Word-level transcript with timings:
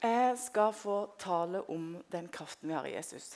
Jeg 0.00 0.38
skal 0.40 0.72
få 0.72 0.96
tale 1.20 1.60
om 1.68 1.92
den 2.12 2.28
kraften 2.32 2.70
vi 2.70 2.74
har 2.74 2.86
i 2.88 2.94
Jesus. 2.94 3.34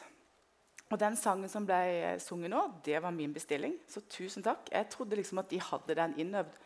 Og 0.91 1.01
Den 1.01 1.17
sangen 1.17 1.49
som 1.49 1.67
ble 1.67 2.15
sunget 2.23 2.53
nå, 2.53 2.63
det 2.85 3.03
var 3.03 3.13
min 3.13 3.33
bestilling. 3.35 3.75
Så 3.89 4.01
tusen 4.09 4.45
takk. 4.45 4.71
Jeg 4.73 4.89
trodde 4.93 5.17
liksom 5.17 5.43
at 5.43 5.51
de 5.51 5.61
hadde 5.61 5.97
den 5.99 6.15
innøvd. 6.25 6.57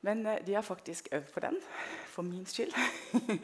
Men 0.00 0.24
eh, 0.26 0.40
de 0.46 0.54
har 0.54 0.64
faktisk 0.64 1.08
øvd 1.12 1.32
på 1.34 1.40
den, 1.40 1.56
for 2.06 2.22
min 2.22 2.46
skyld. 2.46 2.72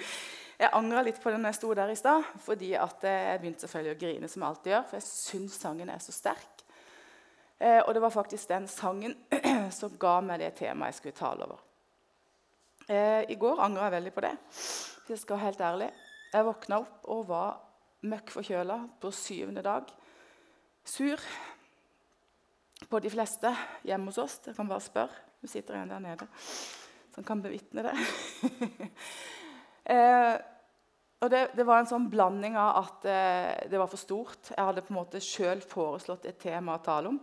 Jeg 0.56 0.72
angra 0.72 1.02
litt 1.04 1.19
på 1.21 1.28
den 1.28 1.44
jeg 1.44 1.56
sto 1.58 1.74
der 1.77 1.90
i 1.93 1.95
stad, 2.01 2.22
fordi 2.40 2.71
at 2.81 3.03
jeg 3.04 3.40
begynte 3.43 3.61
selvfølgelig 3.61 3.93
å 3.93 3.99
grine. 4.01 4.29
som 4.29 4.40
jeg 4.40 4.49
alltid 4.49 4.72
gjør, 4.72 4.85
For 4.88 4.97
jeg 4.97 5.04
syns 5.04 5.58
sangen 5.61 5.90
er 5.93 5.99
så 6.01 6.15
sterk. 6.17 6.65
Eh, 7.61 7.83
og 7.83 7.93
det 7.93 8.01
var 8.01 8.15
faktisk 8.15 8.49
den 8.49 8.65
sangen 8.69 9.19
som 9.79 9.99
ga 10.01 10.15
meg 10.24 10.40
det 10.40 10.54
temaet 10.56 10.95
jeg 10.95 10.99
skulle 11.03 11.19
tale 11.19 11.45
over. 11.45 11.61
Eh, 12.88 13.29
I 13.29 13.37
går 13.37 13.61
angra 13.61 13.90
jeg 13.90 13.99
veldig 13.99 14.15
på 14.17 14.24
det. 14.24 14.33
Jeg 15.06 15.20
skal 15.22 15.36
være 15.36 15.44
helt 15.44 15.60
ærlig. 15.62 15.86
Jeg 16.32 16.46
våkna 16.48 16.80
opp 16.82 17.04
og 17.14 17.28
var 17.28 17.60
møkk 18.10 18.33
forkjøla 18.34 18.80
på 18.98 19.12
syvende 19.14 19.62
dag. 19.62 19.87
Sur 20.87 21.23
på 22.91 23.01
de 23.02 23.12
fleste 23.12 23.52
hjemme 23.87 24.11
hos 24.11 24.19
oss. 24.19 24.41
Dere 24.42 24.56
kan 24.59 24.69
bare 24.70 24.83
spørre. 24.83 25.23
Du 25.38 25.47
sitter 25.47 25.78
en 25.78 25.95
der 25.95 26.02
nede 26.02 26.27
som 27.14 27.24
kan 27.24 27.41
bevitne 27.42 27.87
det. 27.87 27.95
eh, 29.95 30.34
og 31.23 31.30
det, 31.30 31.45
det, 31.55 31.64
var 31.64 31.80
en 31.80 31.88
sånn 31.88 32.11
blanding 32.11 32.59
av 32.59 32.83
at 32.83 33.06
eh, 33.09 33.70
det 33.70 33.78
var 33.78 33.88
for 33.92 34.02
stort. 34.02 34.50
Jeg 34.50 34.69
hadde 34.73 34.83
på 34.84 34.92
en 34.92 35.00
måte 35.00 35.23
sjøl 35.23 35.62
foreslått 35.62 36.27
et 36.27 36.42
tema 36.42 36.77
å 36.77 36.83
tale 36.84 37.14
om 37.14 37.23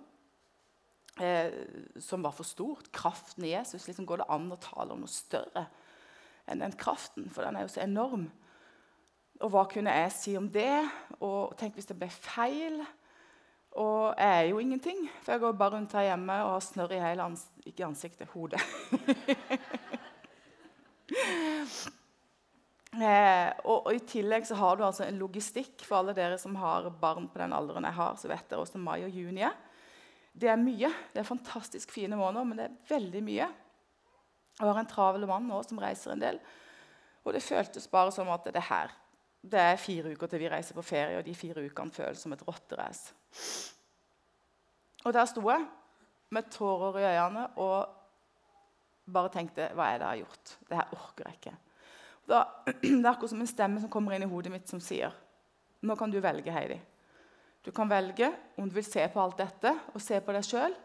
eh, 1.19 1.51
som 1.99 2.23
var 2.23 2.31
for 2.33 2.47
stort. 2.47 2.93
Kraften 2.95 3.43
i 3.43 3.53
Jesus. 3.57 3.89
Liksom 3.91 4.07
går 4.07 4.23
det 4.23 4.31
an 4.31 4.49
å 4.55 4.63
tale 4.71 4.95
om 4.95 5.03
noe 5.03 5.19
større 5.19 5.67
enn 6.49 6.63
den 6.63 6.75
kraften? 6.79 7.29
For 7.31 7.45
den 7.45 7.55
er 7.57 7.67
jo 7.67 7.73
så 7.73 7.83
enorm. 7.85 8.27
Og 9.43 9.51
hva 9.51 9.63
kunne 9.69 9.91
jeg 9.91 10.11
si 10.15 10.37
om 10.39 10.47
det? 10.51 10.83
Og 11.19 11.55
tenk 11.59 11.75
hvis 11.77 11.89
det 11.89 11.97
ble 11.99 12.09
feil? 12.13 12.79
Og 13.73 14.13
jeg 14.19 14.29
er 14.29 14.49
jo 14.51 14.59
ingenting, 14.61 15.09
for 15.23 15.33
jeg 15.33 15.41
går 15.41 15.55
bare 15.57 15.73
rundt 15.75 15.95
her 15.97 16.11
hjemme 16.11 16.35
og 16.45 16.51
har 16.53 16.61
snørr 16.61 16.93
i 16.93 17.01
hele 17.01 17.25
ans 17.25 17.47
ikke 17.65 17.87
ansiktet, 17.87 18.29
hodet. 18.29 18.61
eh, 23.01 23.49
og, 23.65 23.79
og, 23.79 23.89
I 23.95 24.03
tillegg 24.05 24.45
så 24.45 24.55
har 24.59 24.77
du 24.77 24.85
altså 24.85 25.07
en 25.07 25.17
logistikk 25.17 25.81
for 25.87 25.95
alle 25.99 26.13
dere 26.17 26.37
som 26.41 26.53
har 26.61 26.91
barn 27.01 27.25
på 27.33 27.41
den 27.41 27.55
alderen 27.57 27.87
jeg 27.89 27.97
har. 27.97 28.13
så 28.21 28.29
vet 28.29 28.45
dere 28.51 28.61
også 28.61 28.77
mai 28.77 28.99
og 29.07 29.09
juni. 29.09 29.47
Det 30.33 30.49
er 30.53 30.61
mye. 30.61 30.93
Det 31.13 31.19
er 31.23 31.31
fantastisk 31.33 31.91
fine 31.93 32.17
måneder, 32.19 32.45
men 32.45 32.57
det 32.61 32.65
er 32.69 32.79
veldig 32.93 33.23
mye. 33.25 33.49
Jeg 34.59 34.69
har 34.69 34.79
en 34.79 34.89
travel 34.89 35.25
mann 35.29 35.47
nå 35.49 35.61
som 35.65 35.79
reiser 35.81 36.13
en 36.13 36.21
del. 36.21 36.37
Og 37.23 37.33
det 37.33 37.43
føltes 37.43 37.87
bare 37.89 38.11
som 38.13 38.29
at 38.33 38.45
det 38.49 38.59
er 38.59 38.69
her 38.69 38.99
det 39.43 39.59
er 39.59 39.79
fire 39.79 40.13
uker 40.13 40.29
til 40.31 40.39
vi 40.39 40.49
reiser 40.51 40.75
på 40.75 40.85
ferie, 40.87 41.17
og 41.19 41.25
de 41.25 41.35
fire 41.35 41.65
ukene 41.65 41.91
føles 41.91 42.21
som 42.23 42.31
et 42.31 42.43
rotterace. 42.47 43.11
Og 45.03 45.11
der 45.13 45.27
sto 45.27 45.43
jeg 45.49 45.65
med 46.31 46.47
tårer 46.51 47.01
i 47.01 47.09
øynene 47.09 47.49
og 47.59 47.89
bare 49.13 49.33
tenkte 49.33 49.67
Hva 49.75 49.89
er 49.91 49.99
det 49.99 50.05
jeg 50.05 50.11
har 50.13 50.21
gjort? 50.21 50.53
Det 50.69 50.77
her 50.79 50.93
orker 50.95 51.27
jeg 51.27 51.39
ikke. 51.39 51.55
Da, 52.29 52.39
det 52.81 53.03
er 53.03 53.11
akkurat 53.11 53.33
som 53.33 53.43
en 53.43 53.51
stemme 53.51 53.83
som 53.83 53.91
kommer 53.91 54.15
inn 54.15 54.23
i 54.23 54.31
hodet 54.31 54.53
mitt 54.53 54.71
som 54.71 54.79
sier 54.79 55.11
Nå 55.83 55.97
kan 55.99 56.11
du 56.11 56.21
velge, 56.23 56.51
Heidi. 56.55 56.79
Du 57.63 57.71
kan 57.75 57.89
velge 57.91 58.29
om 58.55 58.69
du 58.69 58.75
vil 58.77 58.87
se 58.87 59.03
på 59.11 59.19
alt 59.19 59.41
dette 59.41 59.75
og 59.91 59.99
se 60.01 60.21
på 60.23 60.31
deg 60.31 60.47
sjøl, 60.47 60.75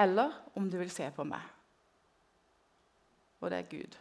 eller 0.00 0.32
om 0.56 0.70
du 0.72 0.78
vil 0.80 0.90
se 0.92 1.04
på 1.12 1.26
meg. 1.28 1.44
Og 3.40 3.50
det 3.50 3.58
er 3.58 3.70
Gud. 3.70 3.96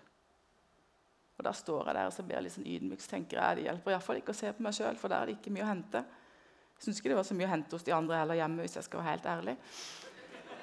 Og 1.38 1.44
Da 1.46 1.52
står 1.54 1.86
jeg 1.86 1.96
der 1.96 2.06
og 2.10 2.14
så 2.14 2.24
blir 2.24 2.36
jeg 2.38 2.44
litt 2.44 2.56
sånn 2.56 2.72
ydmyk. 2.74 3.02
så 3.02 3.10
tenker 3.10 3.38
jeg, 3.38 3.56
Det 3.56 3.64
hjelper 3.64 3.92
iallfall 3.92 4.18
ikke 4.18 4.34
å 4.34 4.42
se 4.42 4.54
på 4.54 4.64
meg 4.64 4.74
sjøl, 4.74 4.98
for 4.98 5.08
der 5.08 5.22
er 5.22 5.26
det 5.26 5.38
ikke 5.38 5.54
mye 5.54 5.64
å 5.64 5.74
hente. 5.74 6.06
Jeg 6.78 6.84
syns 6.86 6.98
ikke 7.00 7.10
det 7.10 7.20
var 7.20 7.24
så 7.30 7.38
mye 7.38 7.48
å 7.48 7.50
hente 7.54 7.76
hos 7.76 7.84
de 7.84 7.94
andre 7.94 8.18
heller 8.18 8.36
hjemme. 8.36 8.62
hvis 8.62 8.76
jeg 8.76 8.84
skal 8.84 9.00
være 9.00 9.12
helt 9.12 9.26
ærlig. 9.26 9.58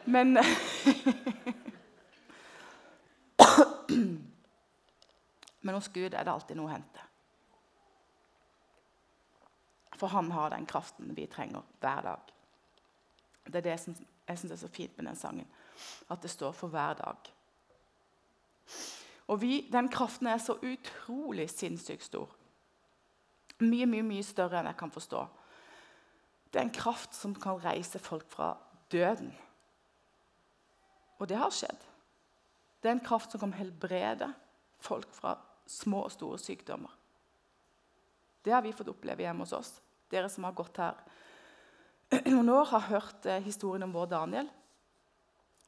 Men 0.06 0.38
Men 5.64 5.74
hos 5.74 5.88
Gud 5.88 6.14
er 6.14 6.24
det 6.24 6.32
alltid 6.32 6.56
noe 6.56 6.68
å 6.68 6.74
hente. 6.74 7.00
For 9.96 10.12
han 10.12 10.30
har 10.34 10.50
den 10.52 10.66
kraften 10.66 11.14
vi 11.16 11.26
trenger 11.26 11.62
hver 11.80 12.02
dag. 12.02 12.32
Det 13.46 13.56
er 13.60 13.64
det 13.64 13.70
jeg 13.70 13.80
syns 14.38 14.52
er 14.52 14.56
så 14.60 14.68
fint 14.68 14.96
med 14.98 15.06
den 15.06 15.16
sangen. 15.16 15.48
At 16.10 16.22
det 16.22 16.30
står 16.30 16.52
for 16.52 16.68
hver 16.68 16.98
dag. 17.00 17.33
Og 19.26 19.40
vi, 19.40 19.68
Den 19.72 19.88
kraften 19.88 20.26
er 20.26 20.38
så 20.38 20.58
utrolig 20.62 21.48
sinnssykt 21.50 22.04
stor. 22.04 22.28
Mye, 23.60 23.86
mye, 23.86 24.02
mye 24.02 24.24
større 24.26 24.60
enn 24.60 24.68
jeg 24.68 24.78
kan 24.78 24.92
forstå. 24.92 25.22
Det 26.52 26.60
er 26.60 26.66
en 26.68 26.74
kraft 26.74 27.14
som 27.16 27.34
kan 27.34 27.58
reise 27.64 27.98
folk 27.98 28.28
fra 28.30 28.54
døden. 28.92 29.32
Og 31.18 31.28
det 31.28 31.38
har 31.38 31.54
skjedd. 31.54 31.80
Det 32.82 32.90
er 32.90 32.98
en 32.98 33.06
kraft 33.06 33.32
som 33.32 33.40
kan 33.40 33.54
helbrede 33.56 34.28
folk 34.84 35.14
fra 35.14 35.38
små 35.66 36.04
og 36.04 36.12
store 36.12 36.38
sykdommer. 36.38 36.90
Det 38.44 38.52
har 38.52 38.62
vi 38.62 38.74
fått 38.76 38.90
oppleve 38.92 39.24
hjemme 39.24 39.46
hos 39.46 39.54
oss. 39.56 39.70
Dere 40.12 40.28
som 40.28 40.44
har 40.44 40.52
gått 40.52 40.76
her 40.82 40.98
noen 42.34 42.50
år, 42.52 42.68
har 42.74 42.90
hørt 42.90 43.26
eh, 43.26 43.40
historien 43.42 43.86
om 43.86 43.94
vår 43.94 44.10
Daniel 44.12 44.50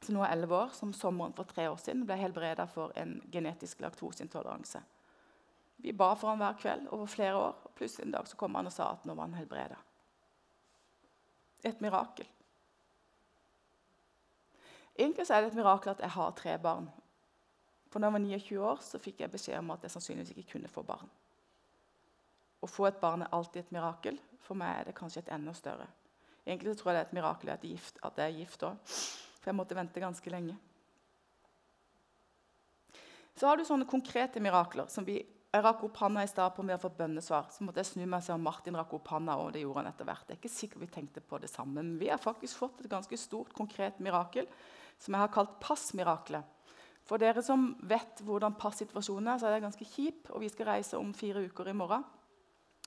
som 0.03 0.15
nå 0.15 0.23
er 0.23 0.35
11 0.35 0.55
år, 0.55 0.69
som 0.77 0.93
sommeren 0.93 1.33
for 1.33 1.49
tre 1.49 1.67
år 1.69 1.79
siden 1.81 2.05
ble 2.05 2.17
helbreda 2.19 2.67
for 2.69 2.93
en 2.99 3.17
genetisk 3.33 3.81
laktoseintoleranse. 3.81 4.81
Vi 5.77 5.93
ba 5.93 6.13
for 6.17 6.31
ham 6.31 6.41
hver 6.41 6.57
kveld 6.57 6.87
over 6.93 7.05
flere 7.05 7.35
år, 7.35 7.57
og 7.65 7.75
plutselig 7.77 8.05
en 8.05 8.15
dag 8.15 8.27
så 8.27 8.37
kom 8.37 8.55
han 8.57 8.69
og 8.69 8.73
sa 8.73 8.91
at 8.93 9.05
nå 9.05 9.13
var 9.13 9.29
han 9.29 9.37
helbreda. 9.37 9.77
Et 11.65 11.81
mirakel. 11.81 12.29
Egentlig 14.97 15.29
er 15.29 15.41
det 15.41 15.51
et 15.51 15.59
mirakel 15.59 15.93
at 15.93 16.01
jeg 16.01 16.15
har 16.15 16.31
tre 16.37 16.57
barn. 16.61 16.89
For 17.91 18.01
da 18.01 18.09
jeg 18.09 18.13
var 18.13 18.25
29 18.25 18.59
år, 18.71 18.81
så 18.81 18.99
fikk 19.01 19.21
jeg 19.21 19.31
beskjed 19.31 19.59
om 19.59 19.71
at 19.75 19.85
jeg 19.85 19.93
sannsynligvis 19.93 20.33
ikke 20.33 20.51
kunne 20.55 20.71
få 20.71 20.81
barn. 20.85 21.09
Å 22.61 22.67
få 22.69 22.87
et 22.89 22.97
barn 23.01 23.21
er 23.21 23.33
alltid 23.33 23.61
et 23.65 23.71
mirakel. 23.75 24.17
For 24.41 24.57
meg 24.57 24.79
er 24.79 24.89
det 24.89 24.97
kanskje 24.97 25.21
et 25.25 25.31
enda 25.35 25.53
større. 25.53 25.85
Egentlig 26.47 26.77
tror 26.79 26.91
jeg 26.91 26.97
det 26.97 27.03
er 27.03 27.09
et 27.09 27.17
mirakel 27.17 27.49
at 27.53 27.65
jeg 27.67 28.25
er 28.25 28.37
gift 28.39 28.63
òg. 28.65 28.93
For 29.47 29.53
jeg 29.53 29.61
måtte 29.61 29.75
vente 29.77 30.01
ganske 30.03 30.31
lenge. 30.33 30.57
Så 33.31 33.47
har 33.47 33.55
du 33.55 33.63
sånne 33.63 33.85
konkrete 33.87 34.41
mirakler. 34.43 34.89
som 34.91 35.05
vi, 35.07 35.25
Jeg 35.53 35.63
rakk 35.63 35.85
opp 35.87 35.95
handa 35.97 36.21
i 36.21 36.27
stad 36.27 36.53
på 36.53 36.59
om 36.59 36.67
vi 36.67 36.73
har 36.73 36.81
fått 36.81 36.97
bønnesvar. 36.97 37.45
Så 37.49 37.63
måtte 37.63 37.79
jeg 37.79 37.85
snu 37.85 38.05
meg 38.05 38.17
og 38.17 38.23
se 38.25 38.33
om 38.33 38.43
Martin 38.43 38.75
rakk 38.75 38.93
opp 38.93 39.07
handa. 39.07 39.37
og 39.37 39.53
det 39.53 39.61
gjorde 39.61 39.77
han 39.77 39.87
etter 39.87 40.03
hvert. 40.03 40.27
Jeg 40.27 40.35
er 40.35 40.41
ikke 40.41 40.49
sikkert 40.49 40.81
vi 40.81 40.87
tenkte 40.87 41.21
på 41.21 41.39
det 41.39 41.49
samme, 41.49 41.75
men 41.75 41.97
vi 41.97 42.09
har 42.09 42.17
faktisk 42.17 42.57
fått 42.57 42.81
et 42.81 42.89
ganske 42.89 43.17
stort, 43.17 43.53
konkret 43.53 43.99
mirakel 43.99 44.47
som 44.99 45.13
jeg 45.13 45.21
har 45.21 45.31
kalt 45.31 45.59
passmiraklet. 45.61 46.43
For 47.05 47.17
dere 47.17 47.41
som 47.41 47.77
vet 47.83 48.19
hvordan 48.19 48.59
passituasjonen 48.59 49.27
er, 49.31 49.39
så 49.39 49.47
er 49.47 49.55
det 49.55 49.63
ganske 49.63 49.85
kjip, 49.85 50.29
og 50.29 50.41
vi 50.41 50.49
skal 50.49 50.65
reise 50.65 50.97
om 50.97 51.13
fire 51.13 51.45
uker 51.47 51.69
i 51.69 51.73
morgen. 51.73 52.03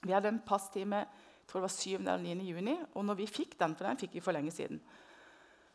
Vi 0.03 0.13
hadde 0.13 0.29
en 0.29 0.45
passtime 0.45 1.07
jeg 1.07 1.53
tror 1.53 1.61
det 1.61 1.71
var 1.71 1.81
7. 1.83 1.95
eller 1.99 2.19
9. 2.19 2.45
juni, 2.47 2.77
og 2.95 3.05
når 3.05 3.15
vi 3.15 3.27
fikk 3.27 3.59
den, 3.59 3.73
for 3.75 3.89
den 3.89 3.99
fikk 3.99 4.13
vi 4.15 4.21
for 4.21 4.37
lenge 4.37 4.53
siden, 4.55 4.79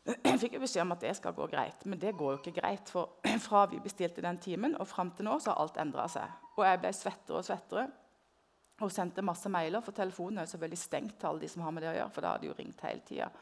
jeg 0.30 0.40
fikk 0.42 0.58
beskjed 0.62 0.84
om 0.86 0.94
at 0.94 1.02
det 1.02 1.16
skal 1.18 1.34
gå 1.34 1.48
greit, 1.50 1.86
men 1.90 2.00
det 2.02 2.14
går 2.18 2.36
jo 2.36 2.40
ikke 2.42 2.60
greit. 2.60 2.90
For 2.94 3.18
fra 3.46 3.66
vi 3.72 3.82
bestilte 3.84 4.24
den 4.26 4.40
timen 4.42 4.78
og 4.78 4.90
fram 4.90 5.12
til 5.18 5.28
nå 5.30 5.40
så 5.42 5.54
har 5.54 5.64
alt 5.64 5.80
endra 5.82 6.08
seg. 6.12 6.42
Og 6.56 6.66
jeg 6.68 6.82
ble 6.82 6.92
svettere 6.96 7.42
og 7.42 7.48
svettere 7.48 7.88
og 8.84 8.92
sendte 8.92 9.24
masse 9.24 9.48
mailer, 9.48 9.80
for 9.80 9.96
telefonen 9.96 10.42
er 10.42 10.48
jo 10.48 10.52
selvfølgelig 10.52 10.82
stengt 10.82 11.14
til 11.20 11.30
alle 11.30 11.46
de 11.46 11.48
som 11.48 11.64
har 11.64 11.72
med 11.72 11.86
det 11.86 11.94
å 11.94 11.96
gjøre. 11.96 12.12
for 12.12 12.26
da 12.26 12.34
hadde 12.34 12.44
de 12.44 12.50
jo 12.50 12.58
ringt 12.58 12.82
hele 12.84 13.06
tiden. 13.08 13.38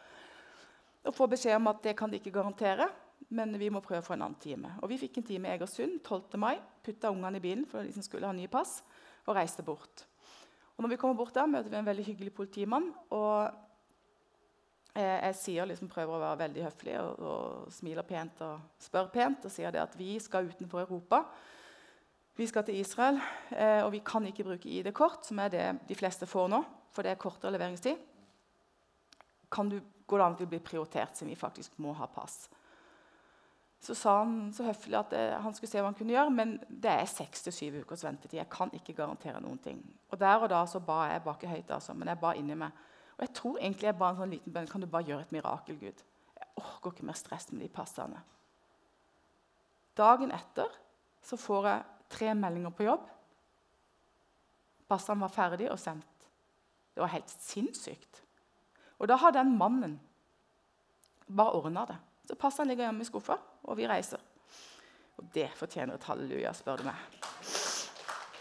Og 1.03 1.15
får 1.17 1.31
beskjed 1.33 1.57
om 1.57 1.71
at 1.71 1.81
det 1.83 1.95
kan 1.97 2.11
de 2.11 2.19
ikke 2.21 2.35
garantere, 2.35 2.87
men 3.33 3.57
vi 3.59 3.71
må 3.73 3.81
prøve 3.81 4.03
å 4.03 4.05
få 4.05 4.13
en 4.13 4.27
annen 4.27 4.39
time. 4.39 4.75
Og 4.83 4.89
Vi 4.89 4.99
fikk 5.01 5.17
en 5.17 5.25
time 5.27 5.49
i 5.49 5.55
Egersund 5.57 5.99
12. 6.03 6.37
mai, 6.37 6.59
putta 6.83 7.09
ungene 7.09 7.41
i 7.41 7.43
bilen 7.43 7.65
for 7.65 7.83
de 7.83 7.91
som 7.95 8.05
skulle 8.05 8.29
ha 8.29 8.33
nye 8.35 8.51
pass, 8.51 8.83
og 9.25 9.35
reiste 9.35 9.63
bort. 9.63 10.05
Og 10.77 10.83
når 10.83 10.93
vi 10.93 10.97
kommer 11.01 11.17
bort 11.17 11.33
der, 11.33 11.47
møter 11.47 11.69
vi 11.69 11.77
en 11.77 11.85
veldig 11.85 12.05
hyggelig 12.05 12.33
politimann. 12.33 12.93
og 13.09 13.51
Eh, 14.93 15.19
jeg 15.25 15.35
sier, 15.39 15.65
liksom, 15.65 15.89
prøver 15.89 16.13
å 16.13 16.21
være 16.21 16.41
veldig 16.43 16.63
høflig 16.67 16.93
og, 17.01 17.21
og, 17.25 17.71
smiler 17.73 18.05
pent 18.05 18.43
og 18.45 18.83
spør 18.83 19.09
pent. 19.13 19.47
Og 19.47 19.53
sier 19.53 19.73
at 19.81 19.97
vi 19.97 20.19
skal 20.21 20.51
utenfor 20.51 20.83
Europa. 20.83 21.23
Vi 22.37 22.45
skal 22.49 22.65
til 22.65 22.79
Israel, 22.81 23.19
eh, 23.53 23.81
og 23.85 23.91
vi 23.93 24.01
kan 24.05 24.25
ikke 24.25 24.45
bruke 24.45 24.69
ID-kort, 24.69 25.25
som 25.25 25.41
er 25.41 25.53
det 25.53 25.65
de 25.89 25.97
fleste 25.97 26.29
får 26.29 26.49
nå. 26.49 26.63
For 26.93 27.05
det 27.05 27.13
er 27.13 27.21
kortere 27.21 27.53
leveringstid. 27.53 27.97
Kan 29.53 29.69
du, 29.69 29.79
gå 30.05 30.17
an 30.19 30.35
at 30.35 30.41
vi 30.41 30.49
blir 30.51 30.61
prioritert, 30.61 31.15
siden 31.17 31.31
vi 31.31 31.39
faktisk 31.39 31.77
må 31.81 31.93
ha 31.97 32.05
pass? 32.11 32.49
Så 33.83 33.95
sa 33.97 34.19
han 34.19 34.51
så 34.53 34.65
høflig 34.67 34.97
at 34.99 35.13
eh, 35.17 35.35
han 35.41 35.53
skulle 35.57 35.71
se 35.73 35.81
hva 35.81 35.89
han 35.89 35.97
kunne 35.97 36.13
gjøre, 36.13 36.33
men 36.37 36.55
det 36.69 36.93
er 36.93 37.09
seks 37.09 37.45
til 37.45 37.55
syv 37.55 37.81
ukers 37.81 38.05
ventetid. 38.05 38.37
Jeg 38.39 38.51
kan 38.53 38.69
ikke 38.77 38.95
garantere 38.97 39.41
noen 39.41 39.57
ting. 39.61 39.81
Og 40.13 40.19
Der 40.21 40.45
og 40.45 40.53
da 40.53 40.61
så 40.69 40.81
ba 40.85 41.07
jeg 41.11 41.25
bak 41.25 41.49
høyt, 41.49 41.71
altså, 41.73 41.97
men 41.97 42.13
jeg 42.13 42.21
ba 42.21 42.37
inni 42.37 42.57
meg 42.61 42.77
og 43.13 43.21
jeg 43.21 43.33
tror 43.37 43.59
egentlig 43.59 43.87
jeg 43.87 43.97
ba 43.99 44.09
en 44.09 44.19
sånn 44.21 44.33
liten 44.33 44.53
bønn. 44.53 44.69
Kan 44.69 44.81
du 44.81 44.89
bare 44.89 45.07
gjøre 45.07 45.25
et 45.27 45.33
mirakel, 45.35 45.77
Gud? 45.79 45.99
Jeg 46.39 46.47
orker 46.59 46.93
ikke 46.93 47.05
mer 47.05 47.17
stress 47.17 47.51
med 47.51 47.61
de 47.65 47.69
passene. 47.73 48.21
Dagen 49.97 50.33
etter 50.33 50.71
så 51.23 51.37
får 51.37 51.67
jeg 51.69 51.83
tre 52.13 52.33
meldinger 52.37 52.73
på 52.73 52.87
jobb. 52.87 53.05
Passene 54.89 55.23
var 55.23 55.33
ferdig 55.33 55.69
og 55.71 55.79
sendt. 55.79 56.27
Det 56.93 57.01
var 57.01 57.13
helt 57.13 57.29
sinnssykt. 57.29 58.23
Og 59.01 59.09
da 59.09 59.17
har 59.21 59.33
den 59.35 59.53
mannen 59.57 59.95
bare 61.27 61.57
ordna 61.57 61.85
det. 61.89 61.97
Så 62.29 62.37
passene 62.39 62.71
ligger 62.71 62.87
hjemme 62.87 63.03
i 63.03 63.07
skuffa, 63.07 63.37
og 63.63 63.77
vi 63.77 63.87
reiser. 63.89 64.21
Og 65.17 65.29
det 65.33 65.49
fortjener 65.57 65.97
et 65.97 66.07
halleluja, 66.09 66.53
spør 66.57 66.81
du 66.81 66.89
meg. 66.89 66.97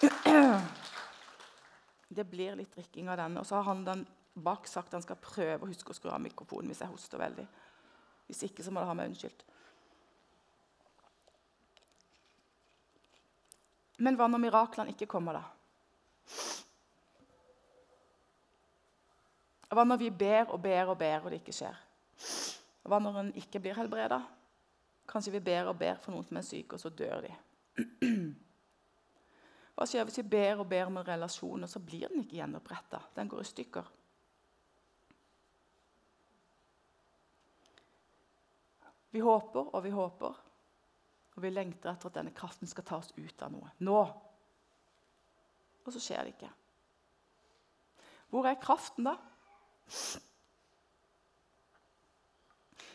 Det 2.12 2.26
blir 2.28 2.58
litt 2.58 2.74
drikking 2.74 3.08
av 3.08 3.16
den. 3.22 3.38
Og 3.40 3.46
så 3.48 3.56
har 3.56 3.70
han 3.70 3.86
den 3.86 4.02
bak 4.34 4.68
sagt 4.68 4.92
han 4.92 5.04
skal 5.04 5.20
prøve 5.20 5.64
å 5.64 5.70
huske 5.70 5.92
å 5.92 5.96
skru 5.96 6.10
av 6.12 6.22
mikrofonen 6.24 6.72
hvis 6.72 6.82
jeg 6.84 6.92
hoster 6.92 7.20
veldig. 7.20 7.46
Hvis 8.28 8.44
ikke, 8.48 8.64
så 8.64 8.72
må 8.72 8.80
det 8.80 8.88
ha 8.88 8.96
meg 8.96 9.10
unnskyldt. 9.12 9.44
Men 14.02 14.16
hva 14.18 14.26
når 14.30 14.40
miraklene 14.42 14.94
ikke 14.94 15.10
kommer, 15.10 15.38
da? 15.38 15.44
Hva 19.72 19.84
når 19.86 20.00
vi 20.00 20.10
ber 20.10 20.50
og 20.52 20.60
ber 20.60 20.90
og 20.92 20.98
ber, 21.00 21.18
og 21.22 21.30
det 21.32 21.40
ikke 21.40 21.54
skjer? 21.56 21.76
Hva 22.88 22.98
når 23.00 23.20
en 23.20 23.34
ikke 23.38 23.60
blir 23.62 23.76
helbreda? 23.78 24.18
Kanskje 25.08 25.36
vi 25.36 25.42
ber 25.44 25.70
og 25.70 25.78
ber 25.80 26.00
for 26.00 26.14
noen 26.14 26.26
som 26.26 26.40
er 26.40 26.46
syke, 26.46 26.76
og 26.76 26.82
så 26.82 26.90
dør 26.92 27.26
de. 27.26 27.32
Hva 29.72 29.86
skjer 29.88 30.04
hvis 30.08 30.20
vi 30.20 30.28
ber 30.34 30.60
og 30.60 30.68
ber 30.68 30.90
om 30.90 30.98
en 31.00 31.06
relasjon, 31.06 31.64
og 31.64 31.70
så 31.70 31.80
blir 31.80 32.10
den 32.12 32.24
ikke 32.24 32.40
gjenoppretta? 32.40 33.00
Den 33.16 33.30
går 33.30 33.44
i 33.44 33.48
stykker. 33.48 33.92
Vi 39.12 39.20
håper 39.20 39.68
og 39.72 39.84
vi 39.84 39.92
håper, 39.92 40.40
og 41.32 41.44
vi 41.44 41.52
lengter 41.52 41.92
etter 41.92 42.08
at 42.08 42.16
denne 42.16 42.32
kraften 42.36 42.68
skal 42.68 42.86
ta 42.88 42.98
oss 43.00 43.12
ut 43.16 43.44
av 43.44 43.52
noe. 43.52 43.72
Nå! 43.84 44.00
Og 45.82 45.92
så 45.92 46.00
skjer 46.00 46.24
det 46.24 46.34
ikke. 46.36 46.50
Hvor 48.32 48.48
er 48.48 48.60
kraften, 48.62 49.08
da? 49.10 49.16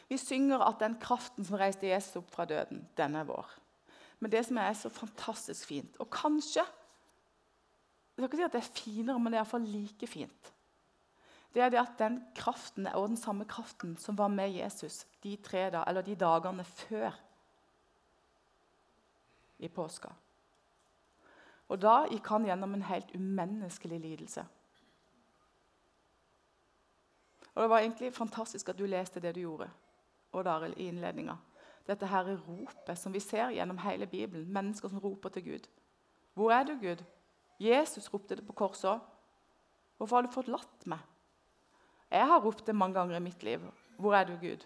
Vi 0.08 0.18
synger 0.18 0.64
at 0.66 0.80
den 0.82 0.96
kraften 1.04 1.46
som 1.46 1.60
reiste 1.60 1.90
Jesus 1.90 2.22
opp 2.22 2.32
fra 2.34 2.48
døden, 2.50 2.86
den 2.98 3.18
er 3.20 3.28
vår. 3.28 3.52
Men 4.24 4.34
det 4.34 4.46
som 4.48 4.58
er 4.58 4.74
så 4.74 4.90
fantastisk 4.90 5.70
fint, 5.70 5.98
og 6.02 6.10
kanskje 6.14 6.66
Jeg 8.18 8.24
skal 8.24 8.32
ikke 8.32 8.38
si 8.40 8.46
at 8.48 8.54
det 8.56 8.60
er 8.64 8.78
finere, 8.82 9.20
men 9.22 9.30
det 9.30 9.38
er 9.38 9.44
iallfall 9.44 9.66
like 9.70 10.08
fint. 10.10 10.48
Det 11.58 11.64
er 11.66 11.72
det 11.74 11.80
at 11.82 11.96
den 11.98 12.20
kraften 12.38 12.86
og 12.94 13.08
den 13.10 13.18
samme 13.18 13.46
kraften 13.50 13.96
som 13.98 14.18
var 14.18 14.28
med 14.30 14.52
Jesus 14.54 15.08
de, 15.24 15.32
tre 15.42 15.72
da, 15.74 15.82
eller 15.88 16.06
de 16.06 16.14
dagene 16.16 16.64
før 16.64 17.16
i 19.58 19.68
påska. 19.68 20.12
Og 21.74 21.82
da 21.82 21.96
gikk 22.12 22.30
han 22.30 22.46
gjennom 22.46 22.78
en 22.78 22.86
helt 22.86 23.10
umenneskelig 23.16 24.00
lidelse. 24.06 24.46
Og 27.56 27.64
Det 27.64 27.70
var 27.70 27.80
egentlig 27.80 28.14
fantastisk 28.14 28.70
at 28.70 28.78
du 28.78 28.86
leste 28.86 29.20
det 29.20 29.34
du 29.36 29.42
gjorde, 29.42 29.72
Odd 30.34 30.48
Arild, 30.48 30.78
i 30.78 30.92
innledninga. 30.94 31.40
Dette 31.88 32.06
her 32.06 32.30
er 32.36 32.48
ropet 32.48 33.00
som 33.00 33.14
vi 33.14 33.20
ser 33.20 33.50
gjennom 33.50 33.82
hele 33.82 34.06
Bibelen. 34.06 34.46
Mennesker 34.54 34.94
som 34.94 35.00
roper 35.00 35.30
til 35.30 35.44
Gud. 35.44 35.68
Hvor 36.34 36.52
er 36.52 36.64
du, 36.64 36.78
Gud? 36.82 37.04
Jesus 37.60 38.14
ropte 38.14 38.36
det 38.36 38.46
på 38.46 38.54
korset 38.54 38.92
òg. 38.92 39.00
Hvorfor 39.98 40.16
har 40.16 40.28
du 40.28 40.36
forlatt 40.36 40.86
meg? 40.86 41.00
Jeg 42.12 42.28
har 42.28 42.40
ropt 42.40 42.68
det 42.68 42.76
mange 42.76 43.00
ganger 43.00 43.18
i 43.18 43.24
mitt 43.24 43.44
liv. 43.44 43.62
Hvor 43.98 44.16
er 44.16 44.24
du, 44.24 44.38
Gud? 44.42 44.66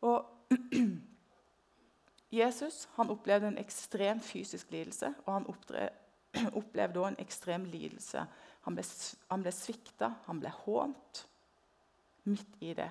Og 0.00 0.26
Jesus 2.40 2.88
han 2.96 3.10
opplevde 3.10 3.48
en 3.48 3.58
ekstrem 3.58 4.20
fysisk 4.20 4.70
lidelse, 4.70 5.14
og 5.26 5.34
han 5.34 5.46
opplevde 6.60 7.00
også 7.00 7.12
en 7.14 7.20
ekstrem 7.20 7.64
lidelse. 7.64 8.24
Han 8.66 8.76
ble, 8.76 8.84
han 9.30 9.52
svikta, 9.52 10.14
han 10.26 10.40
ble 10.40 10.52
hånt 10.64 11.26
midt 12.24 12.58
i 12.60 12.74
det. 12.74 12.90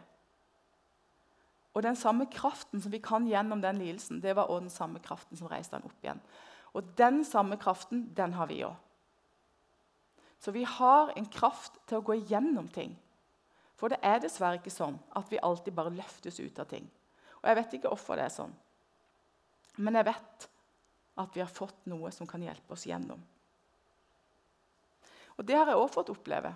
Og 1.73 1.83
den 1.83 1.95
samme 1.95 2.25
kraften 2.31 2.81
som 2.81 2.91
vi 2.91 2.99
kan 2.99 3.27
gjennom 3.29 3.61
den 3.61 3.77
lidelsen, 3.77 4.21
det 4.21 4.35
var 4.35 4.49
også 4.49 4.59
den 4.59 4.73
samme 4.73 4.99
kraften 4.99 5.37
som 5.37 5.47
reiste 5.47 5.77
han 5.77 5.85
opp 5.85 6.03
igjen. 6.03 6.21
Og 6.73 6.97
den 6.97 7.23
samme 7.25 7.57
kraften, 7.57 8.09
den 8.17 8.33
har 8.33 8.49
vi 8.49 8.63
òg. 8.65 8.75
Så 10.39 10.51
vi 10.55 10.63
har 10.63 11.11
en 11.15 11.27
kraft 11.27 11.77
til 11.89 11.99
å 11.99 12.05
gå 12.05 12.15
igjennom 12.21 12.69
ting. 12.71 12.93
For 13.79 13.91
det 13.91 13.99
er 14.03 14.21
dessverre 14.23 14.59
ikke 14.59 14.73
sånn 14.73 14.97
at 15.15 15.27
vi 15.31 15.41
alltid 15.43 15.75
bare 15.75 15.93
løftes 15.95 16.39
ut 16.39 16.59
av 16.59 16.67
ting. 16.71 16.87
Og 17.39 17.47
jeg 17.47 17.59
vet 17.59 17.75
ikke 17.75 17.91
hvorfor 17.91 18.19
det 18.19 18.27
er 18.27 18.35
sånn. 18.35 18.53
Men 19.79 19.99
jeg 19.99 20.09
vet 20.09 20.47
at 21.19 21.35
vi 21.35 21.43
har 21.43 21.51
fått 21.51 21.85
noe 21.91 22.11
som 22.15 22.27
kan 22.27 22.43
hjelpe 22.43 22.75
oss 22.75 22.87
gjennom. 22.87 23.19
Og 25.39 25.45
det 25.47 25.55
har 25.55 25.71
jeg 25.71 25.79
òg 25.79 25.91
fått 25.91 26.11
oppleve. 26.11 26.51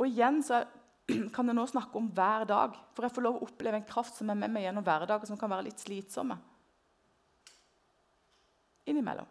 Og 0.00 0.06
igjen 0.08 0.40
så 0.44 0.62
kan 1.34 1.48
jeg 1.48 1.56
nå 1.56 1.66
snakke 1.68 2.00
om 2.00 2.08
hver 2.16 2.46
dag. 2.48 2.76
For 2.96 3.04
jeg 3.04 3.16
får 3.16 3.26
lov 3.26 3.40
å 3.40 3.48
oppleve 3.48 3.80
en 3.80 3.88
kraft 3.88 4.16
som 4.16 4.32
er 4.32 4.38
med 4.40 4.54
meg 4.54 4.64
gjennom 4.64 4.86
hverdagen, 4.86 5.28
som 5.28 5.40
kan 5.40 5.52
være 5.52 5.68
litt 5.68 5.82
slitsomme. 5.82 6.36
Innimellom. 8.88 9.28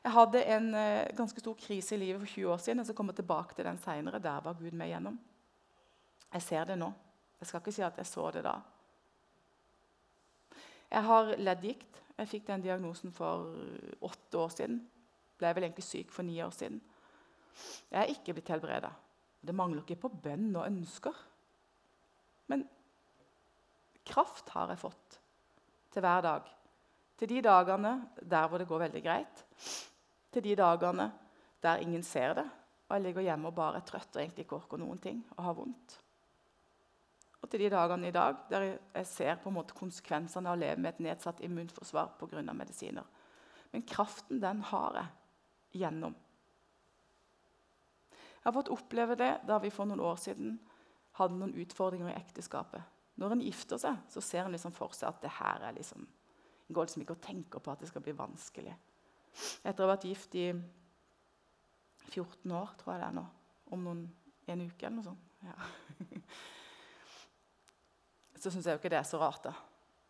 Jeg 0.00 0.12
hadde 0.12 0.44
en 0.54 0.68
uh, 0.72 1.16
ganske 1.16 1.42
stor 1.42 1.56
krise 1.60 1.94
i 1.94 2.00
livet 2.00 2.22
for 2.22 2.32
20 2.32 2.52
år 2.54 2.60
siden. 2.64 2.80
Jeg 2.80 2.88
skal 2.88 2.96
komme 2.96 3.12
tilbake 3.16 3.54
til 3.54 3.66
den 3.68 3.78
senere. 3.78 4.22
Der 4.22 4.40
var 4.40 4.56
Gud 4.58 4.72
med 4.72 4.88
gjennom. 4.88 5.18
Jeg 6.32 6.42
ser 6.42 6.64
det 6.64 6.78
nå. 6.78 6.92
Jeg 7.40 7.48
skal 7.48 7.60
ikke 7.60 7.74
si 7.74 7.82
at 7.84 7.98
jeg 7.98 8.06
så 8.06 8.30
det 8.30 8.44
da. 8.44 8.54
Jeg 10.90 11.04
har 11.04 11.34
leddgikt. 11.38 12.00
Jeg 12.18 12.28
fikk 12.28 12.46
den 12.48 12.64
diagnosen 12.64 13.12
for 13.12 13.52
åtte 14.04 14.38
år 14.38 14.48
siden. 14.52 14.80
Ble 15.40 15.52
vel 15.56 15.68
egentlig 15.68 15.86
syk 15.86 16.10
for 16.12 16.26
ni 16.26 16.40
år 16.44 16.52
siden. 16.52 16.80
Jeg 17.90 18.00
er 18.00 18.12
ikke 18.12 18.34
blitt 18.36 18.50
helbreda. 18.52 18.90
Det 19.40 19.54
mangler 19.56 19.82
ikke 19.82 20.02
på 20.02 20.12
bønn 20.24 20.50
og 20.56 20.66
ønsker. 20.66 21.16
Men 22.52 22.66
kraft 24.04 24.48
har 24.52 24.72
jeg 24.72 24.82
fått 24.82 25.20
til 25.92 26.04
hver 26.04 26.24
dag. 26.24 26.50
Til 27.20 27.28
de 27.28 27.42
dagene 27.44 27.94
der 28.16 28.48
hvor 28.48 28.60
det 28.60 28.68
går 28.68 28.86
veldig 28.86 29.02
greit 29.04 29.42
til 30.32 30.44
de 30.44 30.54
dagene 30.56 31.10
der 31.60 31.82
ingen 31.84 32.02
ser 32.06 32.32
det, 32.38 32.46
og 32.88 32.94
jeg 32.96 33.02
ligger 33.04 33.26
hjemme 33.26 33.50
og 33.50 33.54
bare 33.58 33.80
er 33.80 33.84
trøtt 33.86 34.16
og 34.16 34.22
egentlig 34.22 34.46
ikke 34.46 34.56
orker 34.56 34.80
noen 34.80 34.98
ting 35.02 35.18
og 35.36 35.44
har 35.44 35.58
vondt. 35.58 35.98
Og 37.40 37.48
til 37.50 37.64
de 37.64 37.70
dagene 37.72 38.08
i 38.08 38.14
dag 38.14 38.40
der 38.50 38.66
jeg 38.70 39.06
ser 39.06 39.36
på 39.42 39.50
en 39.50 39.58
måte 39.58 39.76
konsekvensene 39.76 40.48
av 40.48 40.56
å 40.56 40.60
leve 40.60 40.80
med 40.80 40.94
et 40.94 41.04
nedsatt 41.10 41.42
immunforsvar 41.44 42.14
pga. 42.20 42.42
medisiner. 42.52 43.04
Men 43.72 43.82
kraften, 43.82 44.40
den 44.40 44.62
har 44.62 44.96
jeg 44.96 45.82
gjennom. 45.82 46.14
Jeg 48.10 48.48
har 48.48 48.56
fått 48.56 48.72
oppleve 48.72 49.14
det 49.20 49.32
da 49.46 49.58
vi 49.58 49.70
for 49.70 49.84
noen 49.84 50.00
år 50.00 50.16
siden 50.16 50.56
hadde 51.20 51.36
noen 51.36 51.54
utfordringer 51.60 52.08
i 52.08 52.16
ekteskapet. 52.16 52.82
Når 53.20 53.32
en 53.34 53.44
gifter 53.44 53.78
seg, 53.78 53.98
så 54.08 54.22
ser 54.24 54.46
en 54.46 54.54
liksom 54.54 54.72
for 54.72 54.96
seg 54.96 55.10
at 55.10 55.20
det 55.22 55.32
her 55.36 55.66
er 55.68 55.76
liksom, 55.76 56.06
en 56.70 56.74
går 56.74 56.86
liksom 56.86 57.02
ikke 57.02 57.16
og 57.16 57.22
tenker 57.24 57.58
på 57.58 57.72
at 57.72 57.80
det 57.82 57.88
skal 57.90 58.02
bli 58.04 58.12
vanskelig. 58.14 58.70
Etter 59.66 59.82
å 59.82 59.88
ha 59.88 59.96
vært 59.96 60.04
gift 60.06 60.34
i 60.38 60.44
14 62.12 62.52
år, 62.54 62.68
tror 62.78 62.92
jeg 62.92 63.00
det 63.00 63.06
er 63.08 63.16
nå. 63.16 63.24
Om 63.74 63.80
noen, 63.88 64.04
en 64.46 64.60
uke 64.62 64.86
eller 64.86 65.00
noe 65.00 65.08
sånt. 65.08 65.24
Ja. 65.42 65.56
Så 68.40 68.52
syns 68.54 68.68
jeg 68.68 68.76
jo 68.76 68.78
ikke 68.78 68.92
det 68.92 69.00
er 69.00 69.08
så 69.08 69.18
rart, 69.18 69.48
da. 69.48 69.52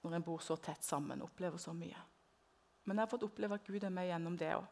Når 0.04 0.18
en 0.18 0.26
bor 0.26 0.42
så 0.44 0.58
tett 0.60 0.84
sammen 0.84 1.22
og 1.24 1.30
opplever 1.30 1.56
så 1.60 1.72
mye. 1.76 2.02
Men 2.84 3.00
jeg 3.00 3.06
har 3.06 3.12
fått 3.14 3.24
oppleve 3.24 3.56
at 3.56 3.64
Gud 3.64 3.84
er 3.84 3.94
med 3.94 4.10
gjennom 4.10 4.36
det 4.38 4.50
òg. 4.58 4.66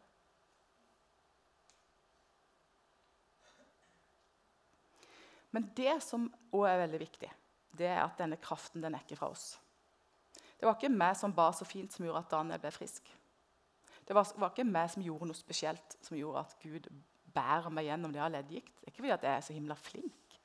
Men 5.56 5.70
det 5.80 5.96
som 6.04 6.28
òg 6.52 6.68
er 6.68 6.82
veldig 6.84 7.00
viktig, 7.00 7.32
det 7.80 7.88
er 7.88 8.04
at 8.04 8.20
denne 8.20 8.36
kraften 8.44 8.84
den 8.84 8.94
er 8.94 9.08
ikke 9.08 9.20
fra 9.22 9.32
oss. 9.32 9.56
Det 10.58 10.66
var 10.66 10.74
ikke 10.74 10.90
meg 10.90 11.14
som 11.16 11.34
ba 11.34 11.50
så 11.54 11.66
fint 11.68 11.94
som 11.94 12.04
gjorde 12.04 12.24
at 12.24 12.30
Daniel 12.32 12.60
ble 12.62 12.72
frisk. 12.74 13.06
Det 14.08 14.16
var, 14.16 14.26
var, 14.40 14.50
ikke 14.50 14.66
meg 14.66 14.88
som 14.90 15.04
gjorde 15.04 15.28
noe 15.28 15.38
spesielt 15.38 15.98
som 16.02 16.16
gjorde 16.18 16.42
at 16.46 16.56
Gud 16.62 16.88
bærer 17.34 17.68
meg 17.70 17.86
gjennom 17.86 18.14
det 18.14 18.22
har 18.22 18.32
leddgikt. 18.32 18.72
Det 18.80 18.86
er 18.86 18.92
ikke 18.92 19.02
fordi 19.04 19.14
at 19.14 19.26
jeg 19.28 19.36
er 19.36 19.44
så 19.46 19.56
himla 19.56 19.76
flink. 19.78 20.38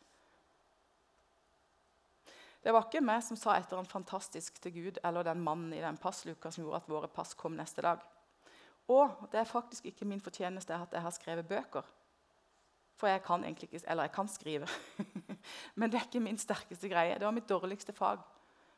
Det 2.63 2.71
var 2.71 2.85
ikke 2.87 3.03
meg 3.03 3.23
som 3.25 3.39
sa 3.39 3.57
et 3.57 3.65
eller 3.67 3.81
annet 3.81 3.91
fantastisk 3.91 4.59
til 4.63 4.75
Gud 4.75 4.99
eller 5.03 5.25
den 5.27 5.41
mannen 5.43 5.73
i 5.75 5.81
den 5.83 5.97
passluka 5.99 6.51
som 6.51 6.63
gjorde 6.63 6.83
at 6.83 6.91
våre 6.91 7.09
pass 7.11 7.33
kom 7.39 7.57
neste 7.57 7.83
dag. 7.83 8.03
Og 8.91 9.25
det 9.31 9.41
er 9.41 9.49
faktisk 9.49 9.87
ikke 9.89 10.07
min 10.07 10.21
fortjeneste 10.23 10.75
at 10.75 10.95
jeg 10.95 11.03
har 11.03 11.15
skrevet 11.15 11.47
bøker. 11.47 11.87
For 12.99 13.09
jeg 13.09 13.23
kan 13.23 13.43
egentlig 13.43 13.71
ikke, 13.71 13.83
eller 13.87 14.07
jeg 14.07 14.15
kan 14.15 14.29
skrive. 14.31 14.67
Men 15.79 15.91
det 15.91 15.99
er 15.99 16.07
ikke 16.07 16.23
min 16.23 16.39
sterkeste 16.39 16.91
greie. 16.91 17.17
Det 17.19 17.25
var 17.25 17.35
mitt 17.35 17.49
dårligste 17.49 17.95
fag 17.95 18.21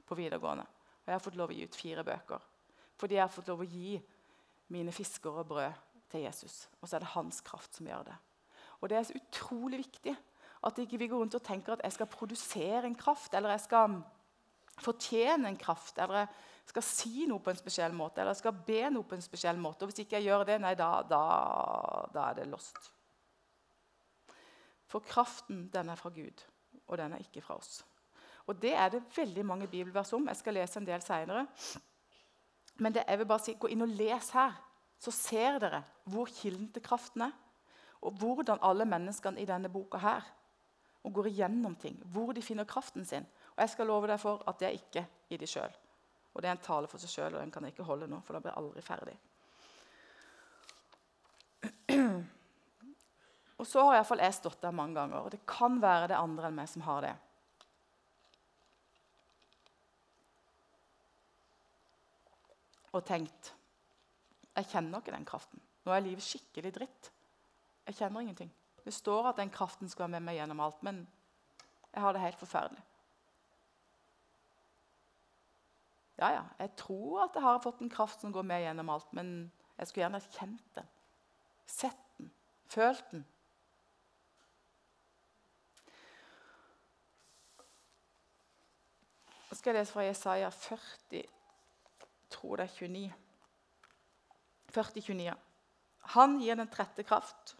på 0.05 0.17
videregående. 0.17 0.65
Og 1.05 1.11
jeg 1.11 1.15
har 1.15 1.23
fått 1.23 1.37
lov 1.37 1.53
å 1.53 1.55
gi 1.55 1.65
ut 1.65 1.77
fire 1.77 2.03
bøker. 2.05 2.45
Fordi 2.97 3.17
jeg 3.17 3.23
har 3.23 3.33
fått 3.33 3.49
lov 3.51 3.61
å 3.61 3.69
gi 3.69 3.99
mine 4.73 4.93
fisker 4.95 5.41
og 5.41 5.49
brød 5.51 5.83
til 6.09 6.25
Jesus. 6.25 6.65
Og 6.81 6.89
så 6.89 6.97
er 6.97 7.05
det 7.05 7.13
hans 7.13 7.41
kraft 7.45 7.77
som 7.77 7.87
gjør 7.89 8.07
det. 8.09 8.15
Og 8.81 8.89
det 8.89 8.97
er 8.97 9.05
så 9.07 9.19
utrolig 9.19 9.83
viktig 9.83 10.15
at 10.65 10.81
ikke 10.81 10.97
vi 10.97 11.07
går 11.11 11.21
rundt 11.21 11.37
og 11.37 11.45
tenker 11.45 11.75
at 11.75 11.83
jeg 11.85 11.93
skal 11.93 12.09
produsere 12.09 12.83
en 12.87 12.97
kraft, 12.97 13.33
eller 13.37 13.53
jeg 13.53 13.65
skal 13.67 13.99
fortjene 14.81 15.51
en 15.51 15.59
kraft, 15.59 15.99
eller 16.01 16.25
jeg 16.25 16.73
skal 16.73 16.85
si 16.87 17.27
noe 17.29 17.43
på 17.43 17.53
en 17.53 17.59
spesiell 17.59 17.93
måte, 17.95 18.21
eller 18.21 18.33
jeg 18.33 18.41
skal 18.41 18.63
be 18.67 18.81
noe 18.89 19.05
på 19.07 19.17
en 19.17 19.23
spesiell 19.23 19.59
måte. 19.61 19.85
Og 19.85 19.91
hvis 19.91 20.03
ikke 20.03 20.17
jeg 20.17 20.31
gjør 20.31 20.47
det, 20.49 20.57
nei, 20.63 20.73
da, 20.79 20.89
da, 21.05 21.23
da 22.13 22.29
er 22.31 22.39
det 22.39 22.47
lost. 22.49 22.89
For 24.89 25.05
kraften, 25.05 25.67
den 25.73 25.91
er 25.91 25.99
fra 25.99 26.09
Gud, 26.15 26.45
og 26.87 26.97
den 26.97 27.13
er 27.13 27.21
ikke 27.21 27.43
fra 27.45 27.59
oss. 27.59 27.83
Og 28.45 28.61
Det 28.61 28.73
er 28.73 28.89
det 28.89 29.03
veldig 29.15 29.45
mange 29.45 29.67
bibelvers 29.67 30.13
om. 30.13 30.27
Jeg 30.27 30.35
skal 30.35 30.53
lese 30.53 30.79
en 30.79 30.87
del 30.87 31.01
seinere. 31.01 31.47
Men 32.77 32.93
det, 32.93 33.03
jeg 33.07 33.19
vil 33.19 33.25
bare 33.25 33.43
si, 33.43 33.55
gå 33.59 33.67
inn 33.71 33.81
og 33.81 33.93
les 33.97 34.29
her, 34.35 34.53
så 34.99 35.11
ser 35.11 35.59
dere 35.59 35.83
hvor 36.11 36.29
kilden 36.29 36.69
til 36.73 36.83
kraften 36.83 37.21
er. 37.25 37.31
Og 38.05 38.11
hvordan 38.19 38.61
alle 38.61 38.85
menneskene 38.85 39.41
i 39.41 39.47
denne 39.49 39.71
boka 39.71 39.97
her 39.97 40.27
og 41.05 41.13
går 41.13 41.27
igjennom 41.29 41.75
ting. 41.75 41.97
Hvor 42.11 42.33
de 42.33 42.41
finner 42.41 42.63
kraften 42.69 43.05
sin. 43.05 43.25
Og 43.55 43.61
jeg 43.63 43.69
skal 43.69 43.87
love 43.87 44.07
deg 44.09 44.19
for 44.21 44.43
at 44.49 44.59
det 44.59 44.67
er 44.67 44.77
ikke 44.77 45.05
i 45.29 45.37
de 45.37 45.47
sjøl. 45.49 45.73
Og 46.33 46.41
det 46.41 46.49
er 46.49 46.57
en 46.57 46.65
tale 46.65 46.87
for 46.91 46.99
seg 46.99 47.09
sjøl, 47.09 47.33
og 47.35 47.41
den 47.41 47.51
kan 47.53 47.63
jeg 47.63 47.71
ikke 47.73 47.87
holde 47.87 48.07
nå, 48.11 48.19
for 48.25 48.35
da 48.35 48.39
blir 48.43 48.51
jeg 48.51 48.61
aldri 48.61 48.81
ferdig. 48.83 49.17
Og 53.55 53.67
så 53.67 53.85
har 53.87 53.95
iallfall 53.95 54.19
jeg 54.19 54.35
stått 54.35 54.61
der 54.65 54.73
mange 54.75 54.97
ganger, 54.99 55.23
og 55.23 55.31
det 55.31 55.45
kan 55.47 55.77
være 55.81 56.09
det 56.11 56.17
andre 56.19 56.49
enn 56.49 56.57
meg 56.57 56.67
som 56.67 56.83
har 56.83 57.05
det. 57.05 57.13
Og 62.95 63.03
tenkt 63.03 63.51
Jeg 64.55 64.69
kjenner 64.71 65.01
ikke 65.01 65.11
den 65.11 65.27
kraften. 65.27 65.59
Nå 65.83 65.91
er 65.91 66.03
livet 66.05 66.23
skikkelig 66.23 66.71
dritt. 66.77 67.09
Jeg 67.85 67.97
kjenner 67.97 68.23
ingenting. 68.23 68.51
Det 68.85 68.93
står 68.93 69.27
at 69.29 69.37
den 69.41 69.51
kraften 69.51 69.89
skal 69.89 70.05
være 70.05 70.15
med 70.15 70.29
meg 70.29 70.37
gjennom 70.37 70.61
alt, 70.63 70.81
men 70.85 71.01
jeg 71.91 72.01
har 72.01 72.15
det 72.15 72.21
helt 72.21 72.39
forferdelig. 72.39 72.83
Ja, 76.17 76.29
ja, 76.31 76.43
jeg 76.59 76.71
tror 76.79 77.25
at 77.25 77.35
jeg 77.35 77.43
har 77.43 77.59
fått 77.59 77.81
en 77.83 77.91
kraft 77.91 78.21
som 78.23 78.31
går 78.31 78.47
med 78.47 78.63
gjennom 78.63 78.89
alt, 78.89 79.13
men 79.13 79.51
jeg 79.77 79.87
skulle 79.87 80.05
gjerne 80.05 80.21
kjent 80.31 80.75
den. 80.77 80.91
Sett 81.67 82.03
den. 82.17 82.31
Følt 82.71 83.11
den. 83.11 83.25
Nå 89.49 89.57
skal 89.59 89.73
jeg 89.73 89.81
lese 89.81 89.93
fra 89.93 90.07
Jesaja 90.07 90.49
40, 90.49 91.25
tror 92.35 92.59
det 92.59 92.67
er 92.67 92.73
29. 92.75 93.11
40, 94.75 95.05
29. 95.07 95.35
Han 96.15 96.39
gir 96.41 96.59
den 96.59 96.69
trette 96.69 97.05
kraft, 97.07 97.55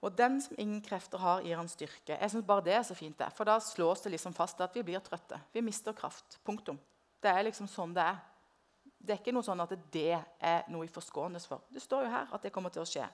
og 0.00 0.16
den 0.16 0.38
som 0.40 0.56
ingen 0.58 0.80
krefter 0.80 1.20
har, 1.20 1.42
gir 1.44 1.58
han 1.60 1.68
styrke. 1.68 2.16
Jeg 2.16 2.30
synes 2.32 2.46
bare 2.48 2.64
det 2.64 2.72
er 2.72 2.82
så 2.88 2.96
fint, 2.96 3.18
det, 3.18 3.28
for 3.36 3.44
da 3.44 3.58
slås 3.60 4.00
det 4.00 4.14
liksom 4.14 4.32
fast 4.34 4.60
at 4.64 4.74
vi 4.74 4.84
blir 4.86 5.02
trøtte. 5.04 5.36
Vi 5.52 5.60
mister 5.60 5.92
kraft. 5.92 6.38
Punktum. 6.44 6.78
Det 7.20 7.28
er 7.28 7.44
liksom 7.44 7.68
sånn 7.68 7.92
det 7.94 8.06
er. 8.08 8.22
Det 9.00 9.12
er 9.12 9.20
ikke 9.20 9.34
noe 9.36 9.44
sånn 9.44 9.60
at 9.60 9.74
det 9.92 10.16
er 10.16 10.64
noe 10.72 10.86
vi 10.86 10.92
forskånes 10.92 11.44
for. 11.48 11.66
Det 11.68 11.82
står 11.84 12.06
jo 12.06 12.14
her 12.14 12.32
at 12.32 12.42
det 12.46 12.52
kommer 12.52 12.72
til 12.72 12.82
å 12.84 12.88
skje. 12.88 13.04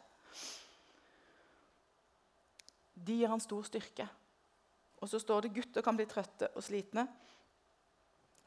De 2.95 3.19
gir 3.19 3.31
han 3.35 3.43
stor 3.43 3.67
styrke. 3.67 4.07
Og 5.03 5.11
så 5.11 5.19
står 5.21 5.45
det 5.45 5.55
gutter 5.59 5.85
kan 5.85 5.99
bli 5.99 6.07
trøtte 6.09 6.53
og 6.55 6.65
slitne. 6.65 7.07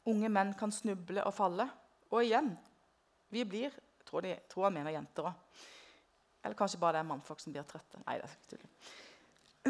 Unge 0.08 0.32
menn 0.32 0.56
kan 0.58 0.72
snuble 0.72 1.22
og 1.28 1.36
falle. 1.36 1.68
Og 2.10 2.24
igjen 2.24 2.52
vi 3.30 3.44
blir 3.46 3.74
tror, 4.06 4.24
de, 4.26 4.34
tror 4.50 4.66
han 4.66 4.74
mener 4.74 4.94
jenter 4.94 5.30
òg. 5.30 5.60
Eller 6.40 6.56
kanskje 6.58 6.80
bare 6.80 6.98
det 6.98 7.04
er 7.04 7.10
mannfolk 7.10 7.42
som 7.42 7.54
blir 7.54 7.66
trøtte. 7.68 8.00
Nei, 8.06 8.16
det 8.18 8.28
er 8.28 8.36
tull. 8.50 8.66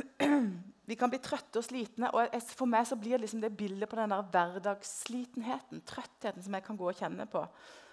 Vi 0.91 0.97
kan 0.99 1.11
bli 1.11 1.19
trøtte 1.23 1.61
og 1.61 1.67
slitne. 1.67 2.09
og 2.15 2.35
For 2.55 2.71
meg 2.71 2.87
så 2.89 2.97
blir 2.99 3.17
det 3.17 3.25
liksom 3.25 3.43
det 3.43 3.53
bildet 3.59 3.91
på 3.91 3.99
den 3.99 4.11
der 4.15 4.23
hverdagsslitenheten, 4.33 5.83
trøttheten, 5.87 6.43
som 6.43 6.57
jeg 6.57 6.65
kan 6.67 6.79
gå 6.79 6.89
og 6.89 6.99
kjenne 6.99 7.27
på. 7.31 7.43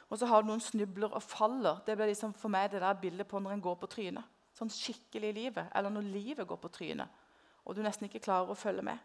Og 0.08 0.20
så 0.22 0.30
har 0.30 0.42
du 0.42 0.50
noen 0.50 0.64
snubler 0.64 1.14
og 1.14 1.26
faller. 1.26 1.82
Det 1.86 1.98
blir 1.98 2.10
liksom 2.10 2.34
for 2.38 2.54
meg 2.54 2.72
det 2.72 2.82
der 2.82 3.02
bildet 3.02 3.30
på 3.30 3.42
når 3.42 3.58
en 3.58 3.66
går 3.66 3.78
på 3.82 3.90
trynet. 3.92 4.34
Sånn 4.58 4.72
skikkelig 4.74 5.30
i 5.30 5.38
livet. 5.42 5.70
Eller 5.78 5.94
når 5.94 6.10
livet 6.10 6.50
går 6.50 6.62
på 6.62 6.72
trynet, 6.74 7.24
og 7.68 7.76
du 7.76 7.84
nesten 7.86 8.08
ikke 8.08 8.24
klarer 8.24 8.54
å 8.54 8.58
følge 8.58 8.86
med. 8.88 8.98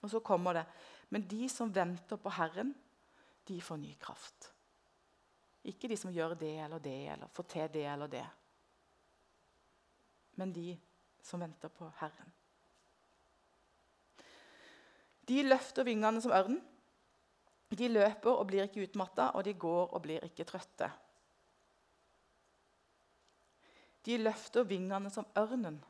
Og 0.00 0.10
så 0.10 0.22
kommer 0.24 0.56
det. 0.56 0.64
Men 1.12 1.26
de 1.28 1.44
som 1.52 1.70
venter 1.74 2.18
på 2.18 2.32
Herren, 2.32 2.72
de 3.50 3.60
får 3.60 3.76
ny 3.76 3.94
kraft. 3.98 4.52
Ikke 5.66 5.88
de 5.90 5.96
som 5.98 6.12
gjør 6.14 6.36
det 6.38 6.52
eller 6.62 6.78
det, 6.78 6.98
eller 7.12 7.32
får 7.34 7.46
til 7.50 7.72
det 7.74 7.82
eller 7.90 8.10
det. 8.12 8.26
Men 10.38 10.52
de 10.54 10.68
som 11.26 11.42
venter 11.42 11.72
på 11.74 11.88
Herren. 11.98 12.30
De 15.26 15.42
løfter 15.42 15.86
vingene 15.86 16.22
som 16.22 16.32
ørnen. 16.34 16.62
De 17.70 17.90
løper 17.90 18.30
og 18.30 18.46
blir 18.50 18.68
ikke 18.68 18.86
utmatta, 18.86 19.32
og 19.34 19.44
de 19.46 19.58
går 19.58 19.92
og 19.94 20.02
blir 20.06 20.24
ikke 20.26 20.46
trøtte. 20.46 20.88
De 24.06 24.16
løfter 24.18 24.66
vingene 24.66 25.10
som 25.10 25.26
ørnen. 25.38 25.82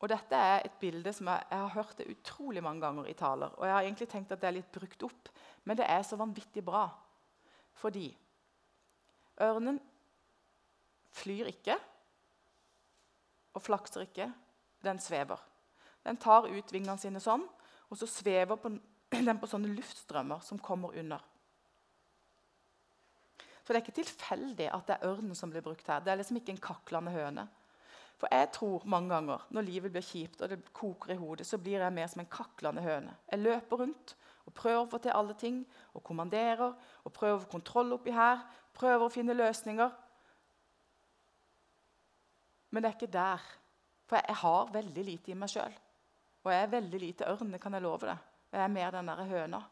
Og 0.00 0.08
Dette 0.08 0.36
er 0.36 0.64
et 0.64 0.76
bilde 0.80 1.12
som 1.12 1.28
jeg, 1.28 1.44
jeg, 1.50 1.60
har 1.60 1.74
hørt 1.74 1.98
det 1.98 2.08
utrolig 2.08 2.62
mange 2.64 2.80
ganger 2.80 3.08
i 3.10 3.16
taler. 3.16 3.52
Og 3.58 3.66
jeg 3.66 3.74
har 3.74 3.84
egentlig 3.84 4.08
tenkt 4.08 4.32
at 4.32 4.40
det 4.40 4.48
er 4.48 4.56
litt 4.56 4.72
brukt 4.72 5.04
opp, 5.04 5.28
men 5.68 5.76
det 5.76 5.86
er 5.88 6.02
så 6.06 6.16
vanvittig 6.16 6.64
bra. 6.64 6.86
Fordi 7.80 8.06
ørnen 9.44 9.80
flyr 11.20 11.50
ikke 11.52 11.76
og 13.54 13.64
flakser 13.64 14.06
ikke. 14.06 14.30
Den 14.80 14.98
svever. 15.02 15.40
Den 16.06 16.16
tar 16.16 16.48
ut 16.48 16.72
vingene 16.72 16.96
sine 16.96 17.20
sånn, 17.20 17.42
og 17.90 17.98
så 18.00 18.08
svever 18.08 18.56
den 19.28 19.40
på 19.40 19.50
sånne 19.50 19.74
luftstrømmer 19.74 20.40
som 20.46 20.62
kommer 20.64 20.96
under. 20.96 21.20
Så 23.60 23.74
det 23.74 23.76
er 23.76 23.84
ikke 23.84 24.00
tilfeldig 24.00 24.70
at 24.72 24.88
det 24.88 24.96
er 24.96 25.10
ørnen 25.12 25.36
som 25.36 25.52
blir 25.52 25.62
brukt 25.62 25.86
her. 25.86 26.00
Det 26.00 26.10
er 26.10 26.22
liksom 26.22 26.40
ikke 26.40 26.56
en 26.56 26.64
kaklende 26.64 27.12
høne. 27.12 27.44
For 28.20 28.28
jeg 28.34 28.50
tror 28.52 28.84
mange 28.84 29.08
ganger 29.14 29.46
når 29.48 29.64
livet 29.64 29.92
blir 29.94 30.04
kjipt 30.04 30.42
og 30.44 30.50
det 30.52 30.58
koker 30.76 31.14
i 31.14 31.16
hodet, 31.16 31.46
så 31.48 31.58
blir 31.58 31.80
jeg 31.80 31.92
mer 31.96 32.08
som 32.12 32.20
en 32.20 32.28
kaklende 32.28 32.82
høne. 32.84 33.14
Jeg 33.30 33.40
løper 33.40 33.80
rundt 33.80 34.16
og 34.44 34.54
prøver 34.54 34.82
å 34.82 34.88
få 34.90 34.98
til 35.00 35.14
alle 35.16 35.36
ting 35.40 35.62
og 35.94 36.04
kommanderer 36.04 36.74
og 37.04 37.12
prøver 37.16 37.48
kontroll 37.48 37.94
oppi 37.96 38.12
her. 38.12 38.42
Prøver 38.76 39.06
å 39.06 39.12
finne 39.12 39.36
løsninger. 39.36 39.94
Men 42.70 42.82
det 42.82 42.90
er 42.90 42.98
ikke 42.98 43.12
der. 43.14 43.46
For 44.10 44.20
jeg 44.20 44.36
har 44.42 44.72
veldig 44.74 45.04
lite 45.06 45.32
i 45.32 45.38
meg 45.38 45.52
sjøl. 45.52 45.76
Og 46.44 46.52
jeg 46.52 46.64
er 46.64 46.72
veldig 46.72 47.00
lite 47.00 47.28
ørn, 47.30 47.56
kan 47.62 47.76
jeg 47.76 47.84
love 47.84 48.08
deg. 48.08 48.26
Jeg 48.52 48.64
er 48.64 48.74
mer 48.74 48.92
den 48.94 49.08
derre 49.08 49.26
høna. 49.30 49.62